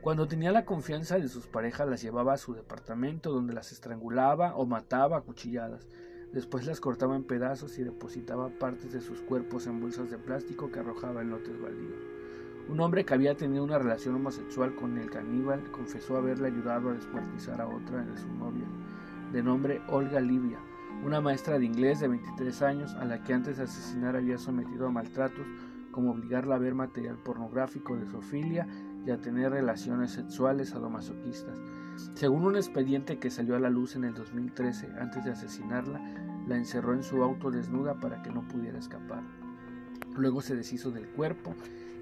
Cuando 0.00 0.28
tenía 0.28 0.52
la 0.52 0.66
confianza 0.66 1.18
de 1.18 1.28
sus 1.28 1.46
parejas 1.46 1.88
las 1.88 2.02
llevaba 2.02 2.34
a 2.34 2.38
su 2.38 2.52
departamento 2.52 3.32
donde 3.32 3.54
las 3.54 3.72
estrangulaba 3.72 4.54
o 4.54 4.66
mataba 4.66 5.16
a 5.16 5.20
cuchilladas. 5.22 5.88
Después 6.32 6.66
las 6.66 6.80
cortaba 6.80 7.16
en 7.16 7.24
pedazos 7.24 7.78
y 7.78 7.84
depositaba 7.84 8.50
partes 8.50 8.92
de 8.92 9.00
sus 9.00 9.22
cuerpos 9.22 9.66
en 9.66 9.80
bolsas 9.80 10.10
de 10.10 10.18
plástico 10.18 10.70
que 10.70 10.80
arrojaba 10.80 11.22
en 11.22 11.30
lotes 11.30 11.58
baldíos. 11.60 12.02
Un 12.68 12.80
hombre 12.80 13.04
que 13.04 13.12
había 13.12 13.36
tenido 13.36 13.62
una 13.62 13.78
relación 13.78 14.14
homosexual 14.14 14.74
con 14.74 14.96
el 14.96 15.10
caníbal 15.10 15.70
confesó 15.70 16.16
haberle 16.16 16.48
ayudado 16.48 16.88
a 16.88 16.94
descuartizar 16.94 17.60
a 17.60 17.68
otra 17.68 18.02
de 18.02 18.16
sus 18.16 18.30
novias, 18.30 18.68
de 19.32 19.42
nombre 19.42 19.82
Olga 19.88 20.18
Livia, 20.20 20.58
una 21.04 21.20
maestra 21.20 21.58
de 21.58 21.66
inglés 21.66 22.00
de 22.00 22.08
23 22.08 22.62
años 22.62 22.94
a 22.94 23.04
la 23.04 23.22
que 23.22 23.34
antes 23.34 23.58
de 23.58 23.64
asesinar 23.64 24.16
había 24.16 24.38
sometido 24.38 24.86
a 24.86 24.90
maltratos 24.90 25.46
como 25.90 26.12
obligarla 26.12 26.54
a 26.54 26.58
ver 26.58 26.74
material 26.74 27.18
pornográfico 27.18 27.96
de 27.96 28.06
Sofilia 28.06 28.66
y 29.06 29.10
a 29.10 29.20
tener 29.20 29.52
relaciones 29.52 30.12
sexuales 30.12 30.70
sadomasoquistas. 30.70 31.58
Según 32.14 32.46
un 32.46 32.56
expediente 32.56 33.18
que 33.18 33.30
salió 33.30 33.56
a 33.56 33.60
la 33.60 33.70
luz 33.70 33.94
en 33.94 34.04
el 34.04 34.14
2013, 34.14 34.88
antes 34.98 35.24
de 35.24 35.32
asesinarla, 35.32 36.00
la 36.48 36.56
encerró 36.56 36.94
en 36.94 37.02
su 37.02 37.22
auto 37.22 37.50
desnuda 37.50 38.00
para 38.00 38.22
que 38.22 38.30
no 38.30 38.48
pudiera 38.48 38.78
escapar. 38.78 39.22
Luego 40.16 40.40
se 40.40 40.56
deshizo 40.56 40.90
del 40.90 41.08
cuerpo 41.08 41.54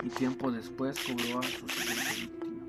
y 0.05 0.09
tiempo 0.09 0.51
después 0.51 0.99
cobró 1.07 1.41
a 1.41 1.43
su 1.43 1.69
siguiente 1.69 2.21
víctima. 2.21 2.63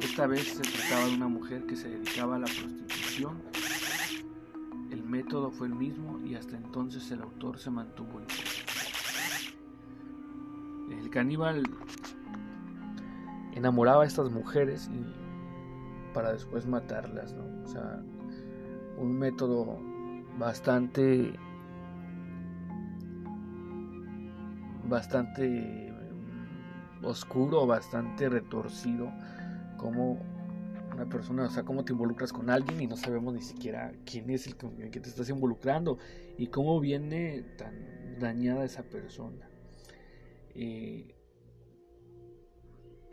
Esta 0.00 0.26
vez 0.26 0.48
se 0.48 0.62
trataba 0.62 1.06
de 1.06 1.14
una 1.14 1.28
mujer 1.28 1.66
que 1.66 1.76
se 1.76 1.88
dedicaba 1.88 2.36
a 2.36 2.38
la 2.38 2.46
prostitución. 2.46 3.42
El 4.90 5.02
método 5.04 5.50
fue 5.50 5.66
el 5.66 5.74
mismo 5.74 6.18
y 6.24 6.34
hasta 6.34 6.56
entonces 6.56 7.10
el 7.10 7.22
autor 7.22 7.58
se 7.58 7.70
mantuvo 7.70 8.20
en 8.20 8.26
El 10.98 11.10
caníbal 11.10 11.62
enamoraba 13.54 14.04
a 14.04 14.06
estas 14.06 14.30
mujeres 14.30 14.88
y 14.92 15.04
para 16.14 16.32
después 16.32 16.66
matarlas. 16.66 17.34
O 17.64 17.68
sea, 17.68 18.02
un 18.96 19.18
método 19.18 19.78
bastante 20.38 21.34
bastante 24.88 25.89
oscuro, 27.02 27.66
bastante 27.66 28.28
retorcido, 28.28 29.10
como 29.76 30.18
una 30.92 31.08
persona, 31.08 31.44
o 31.44 31.50
sea, 31.50 31.64
cómo 31.64 31.84
te 31.84 31.92
involucras 31.92 32.32
con 32.32 32.50
alguien 32.50 32.80
y 32.80 32.86
no 32.86 32.96
sabemos 32.96 33.34
ni 33.34 33.42
siquiera 33.42 33.92
quién 34.04 34.28
es 34.30 34.46
el 34.46 34.56
que 34.56 35.00
te 35.00 35.08
estás 35.08 35.28
involucrando 35.30 35.98
y 36.36 36.48
cómo 36.48 36.80
viene 36.80 37.42
tan 37.56 38.18
dañada 38.18 38.64
esa 38.64 38.82
persona. 38.82 39.48
Eh, 40.54 41.14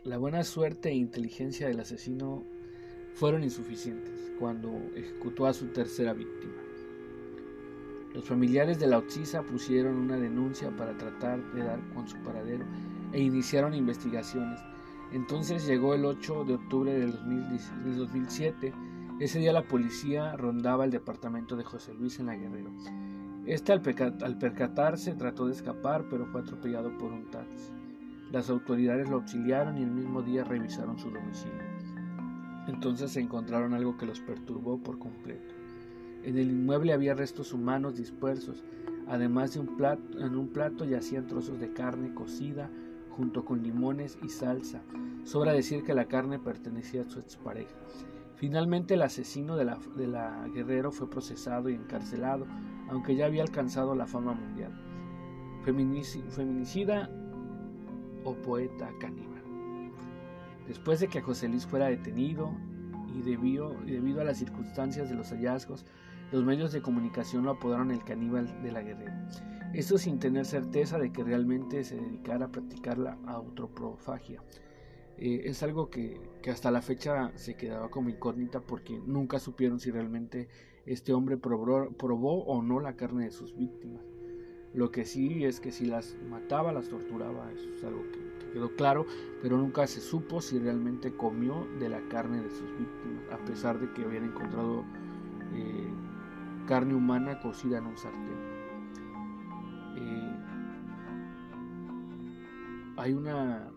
la 0.04 0.18
buena 0.18 0.44
suerte 0.44 0.90
e 0.90 0.94
inteligencia 0.94 1.68
del 1.68 1.80
asesino 1.80 2.44
fueron 3.14 3.42
insuficientes 3.42 4.32
cuando 4.38 4.70
ejecutó 4.94 5.46
a 5.46 5.52
su 5.52 5.66
tercera 5.68 6.12
víctima. 6.12 6.67
Los 8.14 8.24
familiares 8.24 8.78
de 8.78 8.86
la 8.86 8.98
Otsisa 8.98 9.42
pusieron 9.42 9.96
una 9.96 10.16
denuncia 10.16 10.74
para 10.76 10.96
tratar 10.96 11.42
de 11.52 11.62
dar 11.62 11.80
con 11.94 12.08
su 12.08 12.16
paradero 12.18 12.64
e 13.12 13.22
iniciaron 13.22 13.74
investigaciones. 13.74 14.60
Entonces 15.12 15.66
llegó 15.66 15.94
el 15.94 16.04
8 16.04 16.44
de 16.44 16.54
octubre 16.54 16.92
del, 16.92 17.12
2007. 17.96 18.72
Ese 19.20 19.38
día 19.38 19.52
la 19.52 19.66
policía 19.66 20.36
rondaba 20.36 20.84
el 20.84 20.90
departamento 20.90 21.56
de 21.56 21.64
José 21.64 21.94
Luis 21.94 22.18
en 22.18 22.26
la 22.26 22.36
Guerrero. 22.36 22.70
Este 23.46 23.72
al, 23.72 23.82
al 24.22 24.38
percatarse 24.38 25.14
trató 25.14 25.46
de 25.46 25.52
escapar, 25.52 26.04
pero 26.10 26.26
fue 26.26 26.42
atropellado 26.42 26.96
por 26.98 27.12
un 27.12 27.30
taxi. 27.30 27.72
Las 28.30 28.50
autoridades 28.50 29.08
lo 29.08 29.16
auxiliaron 29.16 29.78
y 29.78 29.82
el 29.82 29.90
mismo 29.90 30.22
día 30.22 30.44
revisaron 30.44 30.98
su 30.98 31.10
domicilio. 31.10 31.62
Entonces 32.66 33.16
encontraron 33.16 33.72
algo 33.72 33.96
que 33.96 34.04
los 34.04 34.20
perturbó 34.20 34.78
por 34.78 34.98
completo. 34.98 35.57
En 36.24 36.36
el 36.36 36.50
inmueble 36.50 36.92
había 36.92 37.14
restos 37.14 37.52
humanos 37.52 37.96
dispersos, 37.96 38.64
además 39.06 39.54
de 39.54 39.60
un 39.60 39.76
plato, 39.76 40.20
en 40.20 40.36
un 40.36 40.48
plato 40.48 40.84
yacían 40.84 41.26
trozos 41.26 41.58
de 41.58 41.72
carne 41.72 42.12
cocida 42.14 42.70
junto 43.10 43.44
con 43.44 43.62
limones 43.62 44.18
y 44.22 44.28
salsa. 44.28 44.82
Sobra 45.24 45.52
decir 45.52 45.82
que 45.82 45.94
la 45.94 46.06
carne 46.06 46.38
pertenecía 46.38 47.02
a 47.02 47.10
su 47.10 47.18
expareja. 47.18 47.74
Finalmente 48.36 48.94
el 48.94 49.02
asesino 49.02 49.56
de 49.56 49.64
la, 49.64 49.78
de 49.96 50.50
Guerrero 50.52 50.92
fue 50.92 51.10
procesado 51.10 51.68
y 51.68 51.74
encarcelado, 51.74 52.46
aunque 52.88 53.16
ya 53.16 53.26
había 53.26 53.42
alcanzado 53.42 53.96
la 53.96 54.06
fama 54.06 54.34
mundial. 54.34 54.72
Feminicida 55.64 57.10
o 58.24 58.34
poeta 58.34 58.90
caníbal. 59.00 59.42
Después 60.68 61.00
de 61.00 61.08
que 61.08 61.20
José 61.20 61.48
Luis 61.48 61.66
fuera 61.66 61.86
detenido 61.86 62.52
y 63.12 63.22
debido 63.22 63.74
a 64.20 64.24
las 64.24 64.38
circunstancias 64.38 65.08
de 65.08 65.16
los 65.16 65.30
hallazgos, 65.30 65.84
los 66.30 66.44
medios 66.44 66.72
de 66.72 66.82
comunicación 66.82 67.44
lo 67.44 67.52
apodaron 67.52 67.90
el 67.90 68.04
caníbal 68.04 68.62
de 68.62 68.72
la 68.72 68.82
guerrera. 68.82 69.28
Esto 69.74 69.98
sin 69.98 70.18
tener 70.18 70.46
certeza 70.46 70.98
de 70.98 71.12
que 71.12 71.24
realmente 71.24 71.84
se 71.84 71.96
dedicara 71.96 72.46
a 72.46 72.52
practicar 72.52 72.98
la 72.98 73.18
autoprofagia. 73.26 74.42
Eh, 75.18 75.42
es 75.44 75.62
algo 75.62 75.90
que, 75.90 76.20
hasta 76.50 76.70
la 76.70 76.80
fecha 76.80 77.32
se 77.34 77.54
quedaba 77.54 77.90
como 77.90 78.08
incógnita 78.08 78.60
porque 78.60 78.98
nunca 79.04 79.38
supieron 79.38 79.80
si 79.80 79.90
realmente 79.90 80.48
este 80.86 81.12
hombre 81.12 81.36
probó, 81.36 81.90
probó 81.90 82.44
o 82.44 82.62
no 82.62 82.80
la 82.80 82.96
carne 82.96 83.24
de 83.24 83.30
sus 83.30 83.56
víctimas. 83.56 84.02
Lo 84.74 84.90
que 84.90 85.04
sí 85.04 85.44
es 85.44 85.60
que 85.60 85.72
si 85.72 85.86
las 85.86 86.16
mataba, 86.28 86.72
las 86.72 86.88
torturaba, 86.88 87.50
eso 87.52 87.68
es 87.74 87.84
algo 87.84 88.02
que, 88.12 88.28
quedó 88.52 88.74
claro, 88.76 89.04
pero 89.42 89.58
nunca 89.58 89.86
se 89.86 90.00
supo 90.00 90.40
si 90.40 90.58
realmente 90.58 91.14
comió 91.14 91.66
de 91.78 91.88
la 91.88 92.00
carne 92.08 92.40
de 92.40 92.48
sus 92.48 92.70
víctimas, 92.78 93.24
a 93.30 93.44
pesar 93.44 93.78
de 93.78 93.92
que 93.92 94.04
habían 94.04 94.24
encontrado 94.24 94.84
eh, 95.54 95.92
carne 96.68 96.94
humana 96.94 97.40
cocida 97.40 97.78
en 97.78 97.86
un 97.86 97.96
sartén. 97.96 98.38
Eh, 99.96 100.36
hay 102.98 103.14
una 103.14 103.70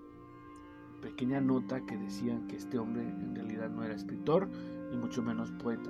pequeña 1.01 1.39
nota 1.39 1.79
que 1.85 1.95
decían 1.95 2.47
que 2.47 2.57
este 2.57 2.77
hombre 2.77 3.03
en 3.03 3.33
realidad 3.33 3.69
no 3.69 3.85
era 3.85 3.95
escritor, 3.95 4.49
ni 4.91 4.97
mucho 4.97 5.23
menos 5.23 5.51
poeta. 5.53 5.89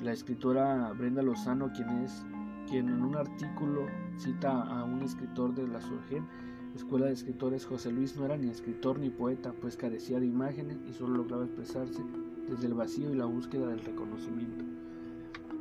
La 0.00 0.12
escritora 0.12 0.90
Brenda 0.92 1.20
Lozano, 1.20 1.70
quien 1.72 1.90
es 2.02 2.24
quien 2.66 2.88
en 2.88 3.02
un 3.02 3.14
artículo 3.14 3.86
cita 4.16 4.62
a 4.62 4.84
un 4.84 5.02
escritor 5.02 5.54
de 5.54 5.68
la 5.68 5.82
Surgen, 5.82 6.26
Escuela 6.74 7.06
de 7.06 7.12
Escritores, 7.12 7.66
José 7.66 7.92
Luis 7.92 8.16
no 8.16 8.24
era 8.24 8.38
ni 8.38 8.48
escritor 8.48 8.98
ni 8.98 9.10
poeta, 9.10 9.52
pues 9.60 9.76
carecía 9.76 10.18
de 10.18 10.26
imágenes 10.26 10.78
y 10.88 10.94
solo 10.94 11.18
lograba 11.18 11.44
expresarse 11.44 12.02
desde 12.48 12.68
el 12.68 12.74
vacío 12.74 13.12
y 13.12 13.16
la 13.16 13.26
búsqueda 13.26 13.68
del 13.68 13.80
reconocimiento. 13.80 14.64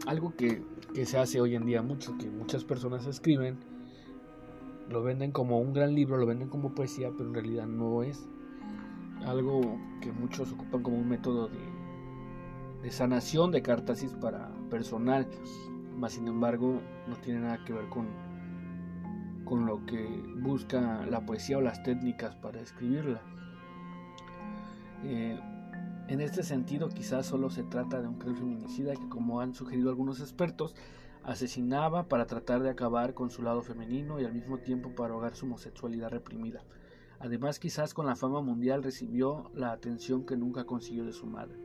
Algo 0.06 0.36
que, 0.36 0.64
que 0.94 1.06
se 1.06 1.18
hace 1.18 1.42
hoy 1.42 1.56
en 1.56 1.66
día 1.66 1.82
mucho, 1.82 2.18
que 2.18 2.30
muchas 2.30 2.64
personas 2.64 3.06
escriben, 3.08 3.58
lo 4.90 5.04
venden 5.04 5.32
como 5.32 5.60
un 5.60 5.74
gran 5.74 5.96
libro, 5.96 6.18
lo 6.18 6.26
venden 6.26 6.50
como 6.50 6.76
poesía, 6.76 7.10
pero 7.18 7.30
en 7.30 7.34
realidad 7.34 7.68
no 7.68 8.04
es. 8.04 8.28
Algo 9.26 9.62
que 10.02 10.12
muchos 10.12 10.52
ocupan 10.52 10.84
como 10.84 10.98
un 10.98 11.10
método 11.10 11.50
de, 11.50 12.92
sanación, 12.92 13.52
de 13.52 13.64
cartasis 13.64 14.12
para 14.14 14.52
personal 14.70 15.28
más 15.98 16.14
sin 16.14 16.28
embargo 16.28 16.82
no 17.08 17.16
tiene 17.16 17.40
nada 17.40 17.64
que 17.66 17.74
ver 17.74 17.88
con, 17.90 18.06
con 19.46 19.66
lo 19.66 19.86
que 19.86 20.06
busca 20.38 21.06
la 21.06 21.26
poesía 21.26 21.58
o 21.58 21.62
las 21.62 21.82
técnicas 21.84 22.36
para 22.36 22.62
escribirla. 22.62 23.22
Eh, 25.04 25.40
en 26.08 26.22
este 26.22 26.44
sentido, 26.44 26.90
quizás 26.90 27.26
solo 27.26 27.50
se 27.50 27.64
trata 27.64 28.02
de 28.02 28.08
un 28.08 28.20
cruel 28.20 28.36
feminicida 28.36 28.96
que, 28.96 29.10
como 29.10 29.42
han 29.42 29.56
sugerido 29.56 29.90
algunos 29.90 30.20
expertos, 30.20 30.76
asesinaba 31.24 32.08
para 32.08 32.28
tratar 32.28 32.62
de 32.62 32.70
acabar 32.70 33.16
con 33.16 33.32
su 33.32 33.42
lado 33.42 33.64
femenino 33.64 34.20
y 34.20 34.26
al 34.26 34.34
mismo 34.34 34.60
tiempo 34.60 34.94
para 34.94 35.14
ahogar 35.14 35.36
su 35.36 35.46
homosexualidad 35.46 36.10
reprimida. 36.10 36.64
Además, 37.20 37.58
quizás 37.60 37.94
con 37.94 38.06
la 38.06 38.16
fama 38.16 38.42
mundial 38.42 38.84
recibió 38.84 39.50
la 39.56 39.72
atención 39.72 40.26
que 40.26 40.38
nunca 40.38 40.66
consiguió 40.66 41.06
de 41.06 41.14
su 41.14 41.26
madre. 41.26 41.58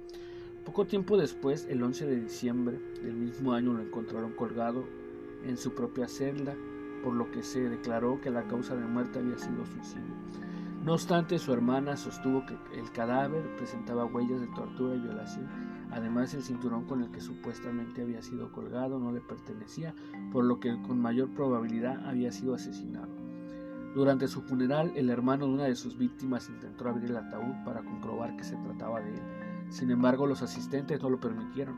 Poco 0.64 0.87
tiempo 0.87 1.18
después, 1.18 1.66
el 1.68 1.83
11 1.83 2.07
de 2.07 2.20
diciembre 2.20 2.79
del 3.03 3.16
mismo 3.16 3.53
año, 3.53 3.74
lo 3.74 3.83
encontraron 3.83 4.33
colgado 4.33 4.85
en 5.44 5.57
su 5.59 5.74
propia 5.74 6.09
celda, 6.09 6.55
por 7.03 7.14
lo 7.14 7.31
que 7.31 7.42
se 7.42 7.68
declaró 7.68 8.20
que 8.20 8.31
la 8.31 8.46
causa 8.46 8.74
de 8.74 8.87
muerte 8.87 9.18
había 9.18 9.37
sido 9.37 9.66
suicidio. 9.66 10.14
No 10.83 10.95
obstante, 10.95 11.38
su 11.38 11.53
hermana 11.53 11.97
sostuvo 11.97 12.47
que 12.47 12.57
el 12.79 12.90
cadáver 12.93 13.57
presentaba 13.57 14.07
huellas 14.07 14.40
de 14.40 14.47
tortura 14.49 14.95
y 14.95 15.01
violación. 15.01 15.47
Además, 15.90 16.33
el 16.35 16.43
cinturón 16.43 16.87
con 16.87 17.03
el 17.03 17.11
que 17.11 17.21
supuestamente 17.21 18.03
había 18.03 18.23
sido 18.23 18.51
colgado 18.51 18.99
no 18.99 19.12
le 19.12 19.21
pertenecía, 19.21 19.95
por 20.33 20.45
lo 20.45 20.59
que 20.59 20.81
con 20.83 20.99
mayor 21.01 21.29
probabilidad 21.35 22.07
había 22.07 22.33
sido 22.33 22.55
asesinado. 22.55 23.09
Durante 23.95 24.29
su 24.29 24.40
funeral, 24.40 24.93
el 24.95 25.11
hermano 25.11 25.47
de 25.47 25.53
una 25.53 25.64
de 25.64 25.75
sus 25.75 25.99
víctimas 25.99 26.49
intentó 26.49 26.88
abrir 26.88 27.11
el 27.11 27.16
ataúd 27.16 27.64
para 27.64 27.83
comprobar 27.83 28.37
que 28.37 28.45
se 28.45 28.57
trataba 28.57 29.01
de 29.01 29.14
él 29.14 29.51
sin 29.71 29.93
embargo, 29.93 30.27
los 30.27 30.43
asistentes 30.43 31.01
no 31.01 31.11
lo 31.11 31.21
permitieron. 31.21 31.77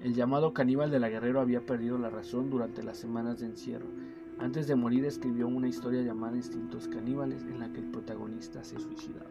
El 0.00 0.14
llamado 0.14 0.52
caníbal 0.54 0.90
de 0.90 1.00
la 1.00 1.08
Guerrero 1.08 1.40
había 1.40 1.66
perdido 1.66 1.98
la 1.98 2.08
razón 2.08 2.50
durante 2.50 2.82
las 2.84 2.98
semanas 2.98 3.40
de 3.40 3.46
encierro. 3.46 3.86
Antes 4.42 4.66
de 4.66 4.74
morir 4.74 5.04
escribió 5.04 5.46
una 5.46 5.68
historia 5.68 6.02
llamada 6.02 6.36
Instintos 6.36 6.88
Caníbales 6.88 7.44
en 7.44 7.60
la 7.60 7.72
que 7.72 7.78
el 7.78 7.92
protagonista 7.92 8.64
se 8.64 8.76
suicidaba. 8.80 9.30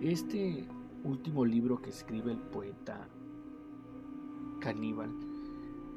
Este 0.00 0.64
último 1.02 1.44
libro 1.44 1.82
que 1.82 1.90
escribe 1.90 2.30
el 2.30 2.38
poeta 2.38 3.08
caníbal 4.60 5.10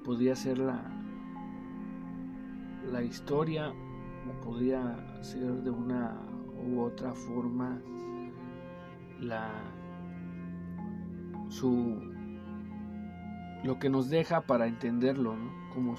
podría 0.04 0.36
ser 0.36 0.58
la, 0.58 0.82
la 2.92 3.04
historia 3.04 3.70
o 3.70 4.44
podría 4.44 5.22
ser 5.22 5.62
de 5.62 5.70
una 5.70 6.18
u 6.68 6.80
otra 6.80 7.14
forma 7.14 7.80
la 9.20 9.52
su 11.50 11.96
lo 13.64 13.78
que 13.78 13.90
nos 13.90 14.10
deja 14.10 14.42
para 14.42 14.66
entenderlo, 14.66 15.36
como, 15.74 15.96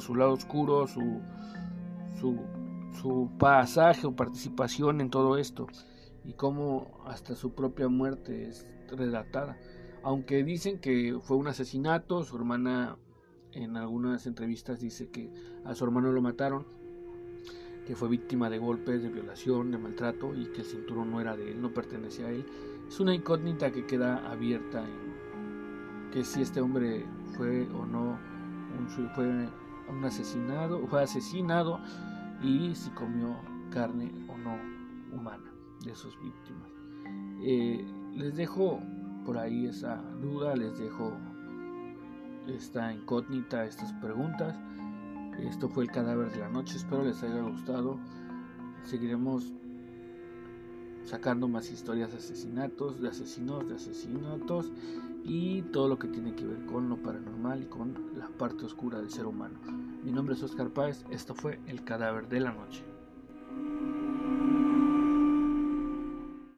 su, 0.00 0.06
su 0.06 0.14
lado 0.14 0.32
oscuro, 0.32 0.86
su, 0.86 1.20
su, 2.18 2.38
su 3.00 3.30
pasaje 3.38 4.06
o 4.06 4.14
participación 4.14 5.00
en 5.00 5.10
todo 5.10 5.38
esto 5.38 5.66
y 6.24 6.34
cómo 6.34 7.02
hasta 7.06 7.34
su 7.34 7.54
propia 7.54 7.88
muerte 7.88 8.48
es 8.48 8.66
relatada. 8.90 9.58
Aunque 10.02 10.42
dicen 10.44 10.78
que 10.78 11.18
fue 11.22 11.36
un 11.36 11.48
asesinato, 11.48 12.24
su 12.24 12.36
hermana 12.36 12.96
en 13.52 13.76
algunas 13.76 14.26
entrevistas 14.26 14.80
dice 14.80 15.10
que 15.10 15.30
a 15.64 15.74
su 15.74 15.84
hermano 15.84 16.12
lo 16.12 16.22
mataron. 16.22 16.64
que 17.86 17.96
fue 17.96 18.08
víctima 18.08 18.48
de 18.48 18.58
golpes, 18.58 19.02
de 19.02 19.08
violación, 19.08 19.72
de 19.72 19.78
maltrato 19.78 20.36
y 20.36 20.46
que 20.52 20.60
el 20.60 20.66
cinturón 20.66 21.10
no 21.10 21.20
era 21.20 21.36
de 21.36 21.50
él, 21.50 21.60
no 21.60 21.74
pertenecía 21.74 22.26
a 22.26 22.30
él. 22.30 22.46
Es 22.86 23.00
una 23.00 23.12
incógnita 23.12 23.72
que 23.72 23.86
queda 23.86 24.30
abierta 24.30 24.84
que 26.12 26.22
si 26.22 26.42
este 26.42 26.60
hombre 26.60 27.04
fue 27.36 27.66
o 27.72 27.84
no 27.84 28.18
un, 28.78 28.88
fue 29.14 29.48
un 29.88 30.04
asesinado, 30.04 30.86
fue 30.86 31.02
asesinado 31.02 31.80
y 32.42 32.74
si 32.74 32.90
comió 32.90 33.36
carne 33.70 34.10
o 34.28 34.36
no 34.36 34.56
humana 35.14 35.52
de 35.84 35.94
sus 35.94 36.18
víctimas. 36.20 36.70
Eh, 37.40 37.84
les 38.14 38.36
dejo 38.36 38.80
por 39.24 39.38
ahí 39.38 39.66
esa 39.66 39.96
duda, 40.20 40.54
les 40.56 40.78
dejo 40.78 41.12
esta 42.46 42.92
incógnita, 42.92 43.64
estas 43.64 43.92
preguntas. 43.94 44.58
Esto 45.38 45.68
fue 45.68 45.84
el 45.84 45.90
cadáver 45.90 46.30
de 46.30 46.40
la 46.40 46.48
noche, 46.48 46.76
espero 46.76 47.04
les 47.04 47.22
haya 47.22 47.40
gustado. 47.40 47.98
Seguiremos 48.84 49.52
sacando 51.04 51.48
más 51.48 51.70
historias 51.70 52.10
de 52.12 52.18
asesinatos, 52.18 53.00
de 53.00 53.08
asesinos, 53.08 53.68
de 53.68 53.74
asesinatos 53.74 54.70
y 55.24 55.62
todo 55.62 55.88
lo 55.88 55.98
que 55.98 56.08
tiene 56.08 56.34
que 56.34 56.44
ver 56.44 56.64
con 56.66 56.88
lo 56.88 56.96
paranormal 56.96 57.62
y 57.62 57.66
con 57.66 57.94
la 58.16 58.28
parte 58.28 58.64
oscura 58.64 58.98
del 58.98 59.10
ser 59.10 59.26
humano. 59.26 59.58
Mi 60.02 60.10
nombre 60.10 60.34
es 60.34 60.42
Oscar 60.42 60.70
Páez, 60.70 61.04
esto 61.10 61.34
fue 61.34 61.60
El 61.66 61.84
cadáver 61.84 62.28
de 62.28 62.40
la 62.40 62.52
noche. 62.52 62.84